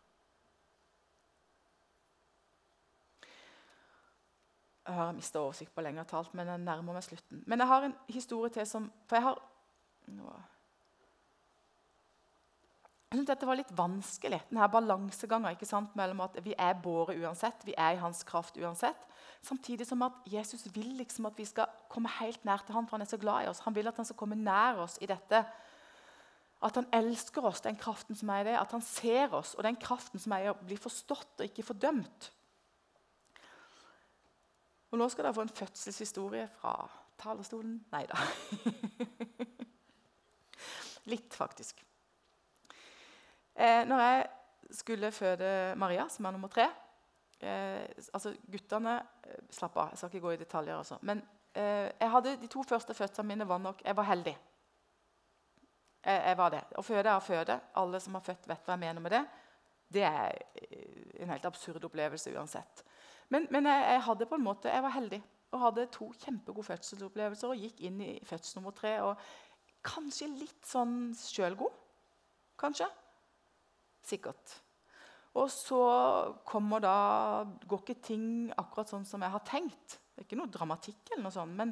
Jeg 4.91 4.95
har 4.97 5.13
mista 5.15 5.41
oversikt 5.41 5.75
på 5.75 5.83
lengre 5.85 6.05
talt, 6.09 6.33
men 6.35 6.49
jeg 6.51 6.63
nærmer 6.65 6.97
meg 6.97 7.05
slutten. 7.07 7.45
Men 7.47 7.63
jeg 7.63 7.71
har 7.71 7.85
en 7.87 7.95
historie 8.11 8.51
til 8.51 8.67
som 8.67 8.91
For 9.07 9.17
jeg 9.17 9.27
har 9.29 9.39
jeg 13.11 13.19
synes 13.19 13.27
dette 13.27 13.47
var 13.49 13.59
litt 13.59 13.71
vanskelig, 13.75 14.39
denne 14.53 14.67
balansegangen 14.71 15.89
mellom 15.99 16.21
at 16.23 16.37
vi 16.45 16.53
er 16.55 16.77
båret 16.79 17.19
uansett, 17.19 17.65
vi 17.67 17.75
er 17.75 17.97
i 17.97 17.99
hans 17.99 18.21
kraft 18.23 18.55
uansett, 18.55 19.01
samtidig 19.43 19.89
som 19.89 20.05
at 20.07 20.21
Jesus 20.31 20.63
vil 20.71 20.93
liksom 21.01 21.27
at 21.27 21.35
vi 21.35 21.49
skal 21.49 21.67
komme 21.91 22.13
helt 22.21 22.45
nær 22.47 22.63
til 22.63 22.77
ham, 22.77 22.87
for 22.87 22.95
han 22.95 23.03
er 23.03 23.11
så 23.11 23.19
glad 23.19 23.43
i 23.43 23.51
oss. 23.51 23.65
Han 23.67 23.75
vil 23.75 23.91
at 23.91 23.99
han 23.99 24.07
skal 24.07 24.19
komme 24.21 24.39
nær 24.39 24.79
oss 24.85 24.95
i 25.03 25.11
dette. 25.11 25.43
At 26.63 26.79
han 26.79 26.87
elsker 26.95 27.51
oss, 27.51 27.65
den 27.67 27.83
kraften 27.83 28.15
som 28.15 28.31
er 28.31 28.45
i 28.45 28.49
det. 28.53 28.57
At 28.61 28.79
han 28.79 28.87
ser 28.87 29.35
oss, 29.35 29.57
og 29.59 29.67
den 29.67 29.81
kraften 29.83 30.23
som 30.23 30.37
er 30.37 30.47
i 30.47 30.53
å 30.53 30.57
bli 30.63 30.79
forstått 30.79 31.43
og 31.43 31.51
ikke 31.51 31.67
fordømt. 31.67 32.31
Og 34.95 34.99
Nå 35.03 35.11
skal 35.11 35.27
dere 35.27 35.35
få 35.35 35.49
en 35.49 35.55
fødselshistorie 35.59 36.47
fra 36.61 36.79
talerstolen. 37.19 37.81
Nei 37.91 38.07
da. 38.07 38.23
Litt, 41.11 41.35
faktisk. 41.35 41.90
Eh, 43.57 43.83
når 43.89 44.05
jeg 44.05 44.29
skulle 44.71 45.13
føde 45.13 45.75
Maria, 45.77 46.09
som 46.09 46.25
er 46.25 46.37
nummer 46.37 46.49
tre 46.49 46.69
eh, 47.41 47.89
altså 48.13 48.35
Guttene 48.53 49.01
eh, 49.25 49.43
Slapp 49.51 49.77
av, 49.77 49.91
jeg 49.91 49.99
skal 49.99 50.13
ikke 50.13 50.27
gå 50.27 50.35
i 50.35 50.41
detaljer. 50.41 50.77
Altså. 50.77 50.99
Men 51.03 51.23
eh, 51.55 51.89
jeg 51.89 52.13
hadde 52.15 52.37
de 52.43 52.51
to 52.51 52.63
første 52.67 52.95
fødslene 52.95 53.29
mine 53.33 53.49
var 53.49 53.59
nok 53.59 53.83
Jeg 53.85 53.97
var 53.97 54.09
heldig. 54.11 54.37
Jeg, 56.05 56.23
jeg 56.27 56.37
var 56.37 56.55
det. 56.55 56.63
Å 56.77 56.85
føde 56.85 57.09
er 57.09 57.17
å 57.17 57.25
føde. 57.25 57.59
Alle 57.81 58.01
som 58.01 58.17
har 58.17 58.25
født, 58.25 58.49
vet 58.49 58.65
hva 58.65 58.77
jeg 58.77 58.85
mener 58.85 59.05
med 59.05 59.17
det. 59.17 59.25
Det 59.91 60.07
er 60.07 60.39
eh, 60.63 61.21
en 61.25 61.35
helt 61.35 61.45
absurd 61.49 61.85
opplevelse 61.85 62.33
uansett. 62.37 62.85
Men, 63.31 63.47
men 63.51 63.69
jeg, 63.69 63.85
jeg, 63.95 64.07
hadde 64.09 64.27
på 64.27 64.39
en 64.39 64.47
måte, 64.47 64.73
jeg 64.73 64.83
var 64.83 64.97
heldig 64.97 65.21
og 65.51 65.63
hadde 65.65 65.89
to 65.91 66.07
kjempegode 66.23 66.63
fødselsopplevelser 66.69 67.51
og 67.51 67.59
gikk 67.59 67.81
inn 67.89 67.97
i 68.05 68.13
fødsel 68.27 68.61
nummer 68.61 68.75
tre. 68.75 68.93
og 69.03 69.19
Kanskje 69.83 70.29
litt 70.31 70.67
sånn 70.69 71.11
sjølgod. 71.19 71.75
Kanskje. 72.61 72.87
Sikkert. 74.07 74.59
Og 75.39 75.47
så 75.53 75.81
kommer 76.49 76.83
da 76.83 76.95
Går 77.69 77.85
ikke 77.85 78.03
ting 78.03 78.29
akkurat 78.59 78.91
sånn 78.91 79.07
som 79.07 79.23
jeg 79.23 79.35
har 79.35 79.43
tenkt. 79.47 79.99
Det 80.11 80.25
er 80.25 80.29
ikke 80.29 80.41
noe 80.41 80.53
dramatikk, 80.53 81.03
eller 81.13 81.29
noe 81.29 81.35
sånt, 81.35 81.55
men, 81.57 81.71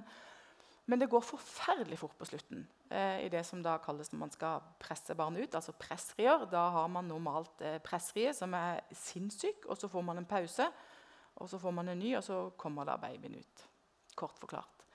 men 0.89 1.01
det 1.01 1.11
går 1.11 1.25
forferdelig 1.27 1.99
fort 2.01 2.15
på 2.17 2.29
slutten. 2.31 2.63
Eh, 2.89 3.27
I 3.27 3.33
det 3.33 3.43
som 3.45 3.61
da 3.65 3.75
kalles 3.83 4.09
når 4.13 4.23
man 4.23 4.33
skal 4.33 4.63
presse 4.81 5.17
barnet 5.19 5.45
ut, 5.45 5.59
altså 5.59 5.75
pressrier. 5.77 6.47
Da 6.49 6.69
har 6.79 6.89
man 6.93 7.11
normalt 7.11 7.61
eh, 7.61 7.77
pressrie 7.85 8.33
som 8.37 8.55
er 8.57 8.81
sinnssyk, 8.97 9.67
og 9.69 9.77
så 9.77 9.91
får 9.93 10.07
man 10.07 10.23
en 10.23 10.29
pause. 10.29 10.71
Og 11.39 11.51
så 11.51 11.61
får 11.61 11.75
man 11.77 11.93
en 11.93 12.01
ny, 12.01 12.15
og 12.19 12.25
så 12.25 12.39
kommer 12.59 12.89
da 12.89 12.97
babyen 13.01 13.37
ut. 13.37 13.67
Kort 14.19 14.41
forklart. 14.41 14.87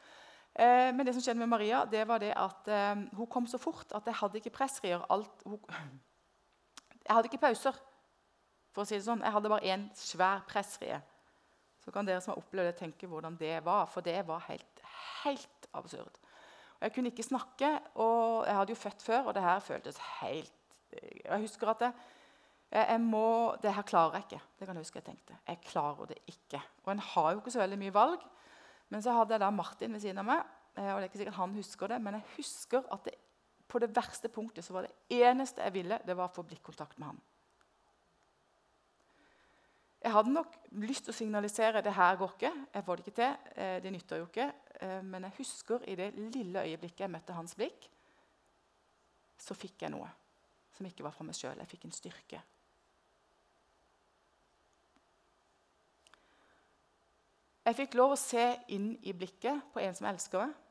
Eh, 0.54 0.90
men 0.94 1.06
det 1.06 1.14
som 1.16 1.24
skjedde 1.24 1.42
med 1.44 1.54
Maria, 1.54 1.84
det 1.90 2.08
var 2.10 2.22
det 2.22 2.34
at 2.38 2.68
eh, 2.70 3.06
hun 3.18 3.30
kom 3.30 3.46
så 3.50 3.62
fort 3.62 3.94
at 3.94 4.10
jeg 4.10 4.18
hadde 4.20 4.42
ikke 4.42 4.56
pressrier. 4.58 5.06
Alt, 5.14 5.46
hun, 5.46 5.62
jeg 7.04 7.16
hadde 7.16 7.30
ikke 7.32 7.46
pauser. 7.48 7.80
for 8.74 8.82
å 8.82 8.90
si 8.90 8.98
det 8.98 9.06
sånn. 9.06 9.22
Jeg 9.22 9.34
hadde 9.36 9.50
bare 9.52 9.70
én 9.70 9.84
svær 9.94 10.40
pressrie. 10.50 10.96
Så 11.84 11.92
kan 11.94 12.08
dere 12.08 12.22
som 12.24 12.32
har 12.34 12.40
opplevd 12.42 12.72
det, 12.72 12.78
tenke 12.80 13.10
hvordan 13.12 13.36
det 13.38 13.60
var. 13.66 13.86
For 13.92 14.02
det 14.02 14.24
var 14.26 14.42
helt, 14.48 14.82
helt 15.22 15.68
absurd. 15.78 16.18
Og 16.80 16.88
jeg 16.88 16.96
kunne 16.96 17.12
ikke 17.14 17.26
snakke, 17.28 17.70
og 18.02 18.48
jeg 18.48 18.56
hadde 18.58 18.74
jo 18.74 18.80
født 18.80 19.06
før, 19.06 19.30
og 19.30 19.36
det 19.36 19.44
her 19.46 19.60
føltes 19.64 20.00
helt 20.22 20.52
Jeg 20.94 21.42
husker 21.42 21.70
at 21.72 21.82
jeg, 21.82 21.94
jeg 22.72 23.00
må, 23.02 23.56
Det 23.62 23.74
her 23.74 23.82
klarer 23.82 24.18
jeg 24.18 24.26
ikke. 24.28 24.42
Det 24.60 24.68
kan 24.68 24.76
jeg 24.76 24.86
huske 24.86 25.00
jeg 25.00 25.06
tenkte. 25.06 25.38
Jeg 25.48 25.62
klarer 25.70 26.06
det 26.10 26.18
ikke. 26.28 26.62
Og 26.86 26.92
en 26.92 27.00
har 27.00 27.32
jo 27.32 27.40
ikke 27.40 27.54
så 27.54 27.62
veldig 27.62 27.80
mye 27.80 27.94
valg. 27.94 28.26
Men 28.90 29.02
så 29.02 29.14
hadde 29.14 29.34
jeg 29.34 29.42
da 29.42 29.50
Martin 29.50 29.94
ved 29.94 30.02
siden 30.02 30.22
av 30.22 30.26
meg. 30.26 30.42
Eh, 30.78 30.90
og 30.90 30.98
det 30.98 31.06
er 31.06 31.10
ikke 31.12 31.22
sikkert 31.22 31.40
han 31.40 31.56
husker 31.58 31.88
det, 31.88 32.02
Men 32.02 32.14
jeg 32.14 32.26
husker 32.38 32.82
at 32.92 33.06
det 33.06 33.14
på 33.74 33.82
det 33.82 33.90
verste 33.96 34.30
punktet 34.30 34.66
så 34.66 34.76
var 34.76 34.86
det 34.86 35.22
eneste 35.24 35.64
jeg 35.66 35.74
ville, 35.74 35.98
det 36.06 36.14
var 36.18 36.30
å 36.30 36.36
få 36.36 36.46
blikkontakt 36.46 37.00
med 37.02 37.10
ham. 37.10 37.22
hadde 40.14 40.34
nok 40.36 40.56
lyst 40.84 41.08
til 41.08 41.14
å 41.14 41.16
signalisere 41.16 41.82
det 41.82 41.94
her 41.96 42.18
går 42.20 42.34
ikke. 42.36 42.52
Jeg 42.74 42.86
får 42.86 43.00
det 43.00 43.06
ikke 43.06 43.18
til. 43.18 43.52
Eh, 43.56 43.76
det 43.82 43.92
nytter 43.96 44.20
jo 44.20 44.26
ikke. 44.28 44.48
Eh, 44.84 44.98
men 45.08 45.26
jeg 45.26 45.38
husker 45.38 45.86
i 45.88 45.96
det 45.96 46.10
lille 46.36 46.66
øyeblikket 46.68 47.06
jeg 47.06 47.14
møtte 47.14 47.38
hans 47.38 47.56
blikk, 47.56 47.88
så 49.40 49.56
fikk 49.58 49.86
jeg 49.86 49.94
noe 49.96 50.10
som 50.76 50.86
ikke 50.90 51.06
var 51.06 51.16
fra 51.16 51.26
meg 51.26 51.38
sjøl. 51.40 51.56
Jeg 51.64 51.72
fikk 51.72 51.88
en 51.88 51.96
styrke. 51.96 52.42
Jeg 57.64 57.80
fikk 57.80 57.96
lov 57.96 58.18
å 58.18 58.20
se 58.20 58.44
inn 58.76 58.92
i 59.08 59.16
blikket 59.16 59.72
på 59.72 59.82
en 59.82 59.96
som 59.96 60.12
elsker 60.12 60.44
meg. 60.44 60.63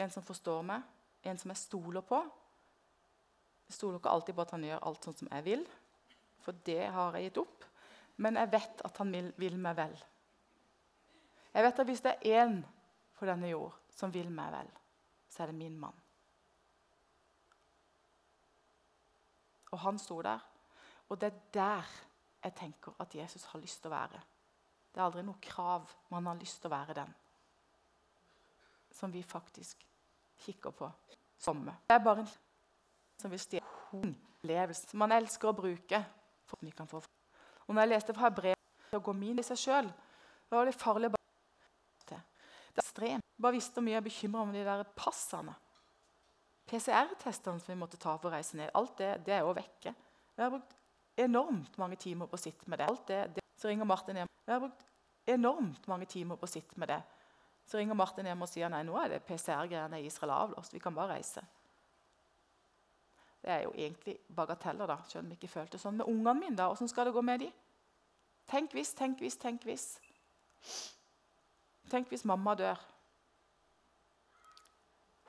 En 0.00 0.10
som 0.10 0.24
forstår 0.24 0.62
meg, 0.66 0.84
en 1.28 1.38
som 1.38 1.52
jeg 1.52 1.60
stoler 1.60 2.04
på. 2.06 2.20
Jeg 3.68 3.76
stoler 3.76 4.00
ikke 4.00 4.12
alltid 4.12 4.36
på 4.36 4.44
at 4.44 4.54
han 4.56 4.64
gjør 4.66 4.84
alt 4.88 5.06
sånn 5.06 5.18
som 5.18 5.30
jeg 5.30 5.46
vil, 5.46 5.66
for 6.42 6.64
det 6.66 6.86
har 6.94 7.16
jeg 7.16 7.28
gitt 7.28 7.42
opp. 7.42 7.66
Men 8.22 8.36
jeg 8.40 8.50
vet 8.52 8.82
at 8.84 8.98
han 9.00 9.12
vil, 9.14 9.30
vil 9.40 9.58
meg 9.60 9.76
vel. 9.78 9.94
Jeg 11.52 11.66
vet 11.66 11.82
at 11.82 11.88
hvis 11.88 12.04
det 12.04 12.14
er 12.14 12.40
én 12.42 12.58
på 13.18 13.28
denne 13.28 13.50
jord 13.52 13.76
som 13.92 14.12
vil 14.12 14.30
meg 14.32 14.52
vel, 14.54 14.70
så 15.32 15.42
er 15.42 15.52
det 15.52 15.58
min 15.58 15.78
mann. 15.80 15.96
Og 19.72 19.80
han 19.80 20.00
sto 20.00 20.18
der. 20.24 20.40
Og 21.08 21.20
det 21.20 21.30
er 21.30 21.40
der 21.54 21.96
jeg 22.42 22.54
tenker 22.58 22.96
at 23.00 23.14
Jesus 23.14 23.44
har 23.52 23.60
lyst 23.60 23.80
til 23.80 23.92
å 23.92 23.94
være. 23.94 24.20
Det 24.92 25.00
er 25.00 25.06
aldri 25.06 25.24
noe 25.24 25.40
krav, 25.40 25.88
men 26.08 26.18
han 26.18 26.32
har 26.34 26.40
lyst 26.40 26.60
til 26.60 26.68
å 26.68 26.74
være 26.74 26.96
den 26.98 27.12
som 28.94 29.12
vi 29.12 29.22
faktisk 29.22 29.86
kikker 30.44 30.74
på. 30.76 30.90
Somme. 31.38 31.74
Det 31.88 31.96
er 31.96 32.04
bare 32.04 32.22
en 32.22 32.30
som 33.18 33.30
vil 33.30 33.40
stjele 33.40 33.66
opplevelse 33.92 34.90
som 34.90 35.02
man 35.02 35.14
elsker 35.14 35.50
å 35.50 35.56
bruke. 35.56 36.04
for 36.46 36.58
at 36.58 36.66
vi 36.66 36.70
kan 36.70 36.86
få. 36.86 37.00
Og 37.66 37.74
når 37.74 37.82
jeg 37.82 37.88
leste 37.88 38.14
fra 38.14 38.28
brevet 38.30 38.92
å 38.92 39.00
gå 39.00 39.12
min 39.16 39.38
i 39.38 39.42
seg 39.42 39.56
sjøl, 39.56 39.86
var 40.50 40.66
det 40.66 40.74
farlig 40.76 41.08
å 41.08 41.14
bare 41.14 41.20
Det 42.72 42.80
er 42.80 42.82
ekstremt. 42.82 43.24
Bare 43.36 43.52
visste 43.52 43.74
hvor 43.74 43.84
mye 43.84 43.94
jeg 43.94 44.04
bekymra 44.04 44.42
om 44.42 44.52
de 44.52 44.64
der 44.64 44.84
passene. 44.96 45.54
PCR-testene 46.66 47.60
som 47.60 47.72
vi 47.72 47.78
måtte 47.78 47.96
ta 48.00 48.16
for 48.16 48.30
å 48.30 48.32
reise 48.32 48.56
ned. 48.56 48.70
Alt 48.74 48.98
det, 48.98 49.10
det 49.26 49.34
er 49.34 49.42
jo 49.44 49.52
vekke. 49.56 49.94
Jeg 50.36 50.44
har 50.44 50.50
brukt 50.50 50.76
enormt 51.20 51.76
mange 51.78 51.96
timer 51.96 52.30
på 52.30 52.38
å 52.38 52.40
sitte 52.40 52.68
med 52.70 52.80
det. 52.80 52.86
Alt 52.88 53.06
det, 53.08 53.20
det. 53.36 53.44
Så 53.60 53.68
ringer 53.68 53.88
Martin 53.88 54.16
hjem. 54.16 54.30
Jeg 54.46 54.54
har 54.54 54.62
brukt 54.62 54.86
enormt 55.28 55.88
mange 55.88 56.08
timer 56.08 56.40
på 56.40 56.48
å 56.48 56.52
sitte 56.52 56.80
med 56.80 56.88
det. 56.88 57.00
Så 57.66 57.78
ringer 57.78 57.96
Martin 57.96 58.26
hjem 58.26 58.44
og 58.44 58.50
sier 58.50 58.70
nei, 58.72 58.82
nå 58.86 58.96
er 59.00 59.14
det 59.14 59.24
PCR-greiene 59.26 60.00
i 60.02 60.06
Israel 60.08 60.34
avlåst. 60.36 60.74
Vi 60.74 60.80
kan 60.82 60.94
bare 60.94 61.16
reise. 61.16 61.44
Det 63.42 63.50
er 63.50 63.62
jo 63.64 63.72
egentlig 63.74 64.18
bagateller, 64.36 64.86
da, 64.86 64.96
selv 65.08 65.24
om 65.24 65.32
jeg 65.32 65.40
ikke 65.40 65.54
følte 65.56 65.78
sånn. 65.80 65.98
Med 65.98 66.10
ungene 66.10 66.34
mine, 66.38 66.56
da, 66.58 66.68
åssen 66.70 66.90
skal 66.90 67.08
det 67.08 67.14
gå 67.16 67.22
med 67.26 67.42
de? 67.42 67.48
Tenk 68.50 68.74
hvis, 68.76 68.92
tenk 68.94 69.22
hvis, 69.22 69.38
tenk 69.40 69.64
hvis. 69.66 69.86
Tenk 71.90 72.12
hvis 72.12 72.26
mamma 72.28 72.54
dør. 72.58 72.78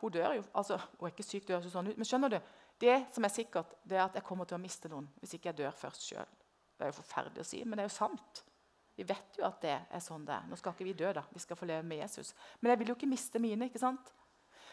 Hun 0.03 0.11
dør 0.11 0.37
jo. 0.37 0.43
altså, 0.53 0.77
Hun 0.99 1.07
er 1.07 1.15
ikke 1.15 1.25
syk, 1.25 1.47
det 1.47 1.55
høres 1.55 1.73
sånn 1.73 1.89
ut. 1.89 1.97
Men 1.97 2.07
skjønner 2.07 2.35
du, 2.35 2.39
det 2.83 2.97
som 3.15 3.25
er 3.25 3.33
sikkert, 3.33 3.77
det 3.87 3.97
er 3.97 4.05
at 4.05 4.17
jeg 4.19 4.25
kommer 4.27 4.45
til 4.49 4.57
å 4.57 4.61
miste 4.61 4.89
noen 4.91 5.07
hvis 5.21 5.37
ikke 5.37 5.51
jeg 5.51 5.61
dør 5.61 5.77
først 5.79 6.05
sjøl. 6.09 6.33
Det 6.77 6.85
er 6.85 6.91
jo 6.91 6.97
forferdelig 6.97 7.45
å 7.45 7.47
si, 7.47 7.61
men 7.63 7.79
det 7.79 7.85
er 7.85 7.89
jo 7.89 7.95
sant. 7.95 8.43
Vi 8.95 9.05
vet 9.09 9.37
jo 9.39 9.45
at 9.47 9.61
det 9.63 9.73
er 9.73 10.01
sånn 10.03 10.25
det 10.27 10.35
er. 10.35 10.49
Nå 10.49 10.57
skal 10.59 10.75
ikke 10.75 10.85
vi 10.85 10.93
dø, 10.97 11.09
da. 11.15 11.23
Vi 11.33 11.41
skal 11.41 11.57
få 11.57 11.65
leve 11.69 11.85
med 11.87 12.03
Jesus. 12.03 12.33
Men 12.61 12.73
jeg 12.73 12.81
vil 12.81 12.91
jo 12.91 12.95
ikke 12.97 13.09
miste 13.09 13.41
mine. 13.41 13.65
ikke 13.65 13.81
sant? 13.81 14.11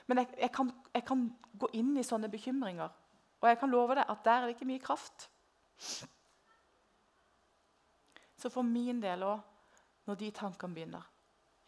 Men 0.06 0.20
jeg, 0.20 0.32
jeg, 0.42 0.52
kan, 0.52 0.72
jeg 0.94 1.04
kan, 1.08 1.26
gå 1.60 1.70
inn 1.76 1.94
i 1.96 2.04
sånne 2.04 2.28
bekymringer. 2.32 2.92
Og 3.40 3.48
jeg 3.48 3.58
kan 3.60 3.72
love 3.72 3.96
deg 3.96 4.12
at 4.12 4.24
der 4.26 4.42
er 4.42 4.48
det 4.48 4.56
ikke 4.56 4.68
mye 4.68 4.82
kraft. 4.84 5.28
Så 8.40 8.52
for 8.52 8.64
min 8.64 9.00
del 9.02 9.24
òg, 9.24 9.40
når 10.08 10.20
de 10.20 10.30
tankene 10.36 10.76
begynner, 10.76 11.08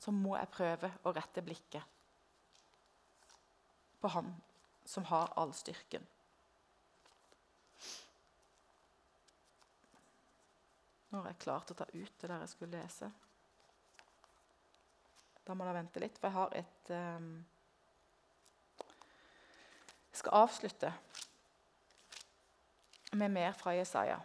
så 0.00 0.12
må 0.12 0.34
jeg 0.36 0.52
prøve 0.52 0.90
å 1.06 1.12
rette 1.14 1.44
blikket 1.44 1.84
på 4.02 4.10
Han 4.10 4.32
som 4.88 5.04
har 5.06 5.30
all 5.38 5.52
styrken. 5.54 6.02
Nå 11.12 11.20
har 11.20 11.28
jeg 11.28 11.42
klart 11.44 11.70
å 11.70 11.74
ta 11.76 11.84
ut 11.92 12.12
det 12.22 12.28
der 12.28 12.40
jeg 12.40 12.50
skulle 12.54 12.80
lese. 12.80 13.10
Da 15.44 15.52
må 15.52 15.66
jeg 15.68 15.76
vente 15.76 16.00
litt, 16.00 16.16
for 16.16 16.30
jeg 16.30 16.38
har 16.38 16.54
et 16.56 16.92
um, 16.96 17.32
Jeg 20.12 20.20
skal 20.22 20.36
avslutte 20.40 20.92
med 23.12 23.32
mer 23.32 23.52
fra 23.56 23.74
Jesaja. 23.76 24.18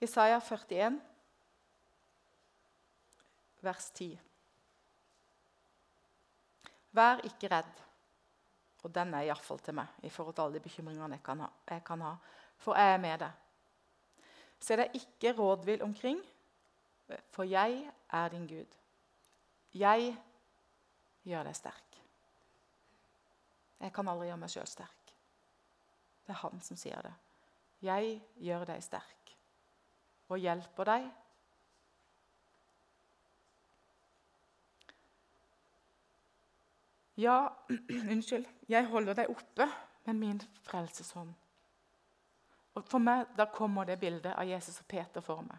Jesaja 0.00 0.40
41, 0.40 1.00
vers 3.62 3.90
10. 3.90 4.25
Vær 6.96 7.22
ikke 7.28 7.50
redd. 7.52 7.84
Og 8.86 8.92
den 8.94 9.14
er 9.18 9.26
iallfall 9.26 9.60
til 9.64 9.74
meg 9.76 10.04
i 10.06 10.10
forhold 10.12 10.36
til 10.36 10.46
alle 10.46 10.58
de 10.58 10.64
bekymringene 10.64 11.18
jeg 11.18 11.24
kan 11.26 11.40
ha. 11.42 11.48
Jeg 11.70 11.84
kan 11.84 12.04
ha 12.06 12.14
for 12.62 12.76
jeg 12.78 12.94
er 12.94 13.02
med 13.02 13.18
deg. 13.20 13.32
Se 14.60 14.76
deg 14.78 14.94
ikke 14.96 15.34
rådvill 15.36 15.82
omkring, 15.84 16.20
for 17.30 17.44
jeg 17.44 17.82
er 18.12 18.28
din 18.32 18.46
Gud. 18.48 18.78
Jeg 19.76 20.14
gjør 21.26 21.50
deg 21.50 21.56
sterk. 21.56 21.98
Jeg 23.80 23.92
kan 23.92 24.08
aldri 24.08 24.30
gjøre 24.30 24.40
meg 24.40 24.52
sjøl 24.52 24.70
sterk. 24.70 25.12
Det 26.26 26.32
er 26.32 26.40
han 26.40 26.62
som 26.64 26.78
sier 26.80 27.04
det. 27.04 27.12
Jeg 27.84 28.16
gjør 28.42 28.64
deg 28.72 28.82
sterk 28.82 29.34
og 30.32 30.40
hjelper 30.42 30.88
deg 30.88 31.10
Ja, 37.16 37.56
unnskyld, 38.12 38.46
jeg 38.68 38.88
holder 38.92 39.16
deg 39.16 39.30
oppe 39.32 39.68
med 40.06 40.18
min 40.20 40.40
frelseshånd. 40.66 41.32
Og 42.76 42.84
For 42.84 43.00
meg 43.00 43.30
da 43.38 43.46
kommer 43.48 43.88
det 43.88 43.96
bildet 44.00 44.34
av 44.36 44.44
Jesus 44.44 44.82
og 44.82 44.88
Peter 44.90 45.24
for 45.24 45.40
meg. 45.46 45.56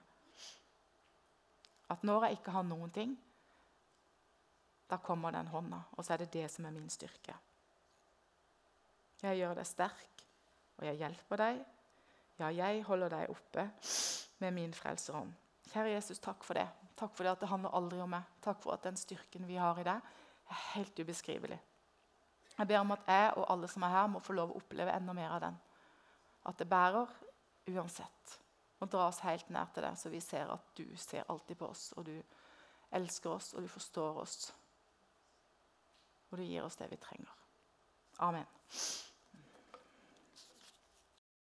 At 1.90 2.04
når 2.06 2.28
jeg 2.28 2.38
ikke 2.38 2.54
har 2.54 2.68
noen 2.68 2.92
ting, 2.94 3.16
da 4.88 5.00
kommer 5.04 5.34
den 5.34 5.50
hånda, 5.52 5.82
og 5.98 6.06
så 6.06 6.14
er 6.14 6.24
det 6.24 6.34
det 6.36 6.46
som 6.52 6.68
er 6.68 6.76
min 6.76 6.92
styrke. 6.92 7.34
Jeg 9.24 9.40
gjør 9.40 9.58
deg 9.58 9.68
sterk, 9.68 10.24
og 10.78 10.86
jeg 10.86 11.00
hjelper 11.02 11.42
deg. 11.42 11.64
Ja, 12.38 12.52
jeg 12.54 12.84
holder 12.86 13.16
deg 13.16 13.34
oppe 13.34 13.66
med 14.44 14.54
min 14.54 14.76
frelserhånd. 14.78 15.34
Kjære 15.72 15.96
Jesus, 15.96 16.22
takk 16.24 16.46
for 16.46 16.60
det. 16.60 16.68
Takk 16.98 17.16
for 17.18 17.26
det 17.26 17.34
at 17.34 17.42
det 17.42 17.50
handler 17.50 17.74
aldri 17.76 18.00
om 18.04 18.14
meg. 18.14 18.30
Takk 18.46 18.62
for 18.62 18.78
at 18.78 18.86
den 18.86 19.00
styrken 19.00 19.48
vi 19.50 19.58
har 19.60 19.80
i 19.82 19.88
deg, 19.88 20.06
er 20.50 20.64
helt 20.74 21.00
ubeskrivelig. 21.00 21.60
Jeg 22.58 22.68
ber 22.68 22.80
om 22.80 22.92
at 22.92 23.08
jeg 23.08 23.32
og 23.38 23.46
alle 23.54 23.68
som 23.70 23.84
er 23.86 23.94
her, 23.94 24.08
må 24.10 24.20
få 24.20 24.34
lov 24.34 24.52
å 24.52 24.60
oppleve 24.62 24.94
enda 24.96 25.14
mer 25.14 25.36
av 25.36 25.42
den. 25.44 25.58
At 26.50 26.58
det 26.60 26.70
bærer 26.70 27.12
uansett. 27.68 28.38
Og 28.80 28.92
dra 28.92 29.08
oss 29.08 29.24
helt 29.26 29.50
nær 29.54 29.70
til 29.74 29.86
deg, 29.86 29.98
så 29.98 30.10
vi 30.14 30.22
ser 30.22 30.50
at 30.54 30.72
du 30.78 30.86
ser 30.98 31.26
alltid 31.30 31.58
på 31.58 31.70
oss. 31.70 31.92
Og 31.98 32.06
du 32.06 32.16
elsker 32.98 33.34
oss, 33.34 33.54
og 33.54 33.66
du 33.66 33.70
forstår 33.72 34.22
oss. 34.24 34.38
Og 36.32 36.38
du 36.38 36.44
gir 36.46 36.66
oss 36.66 36.80
det 36.80 36.90
vi 36.92 37.02
trenger. 37.02 37.34
Amen. 38.20 38.48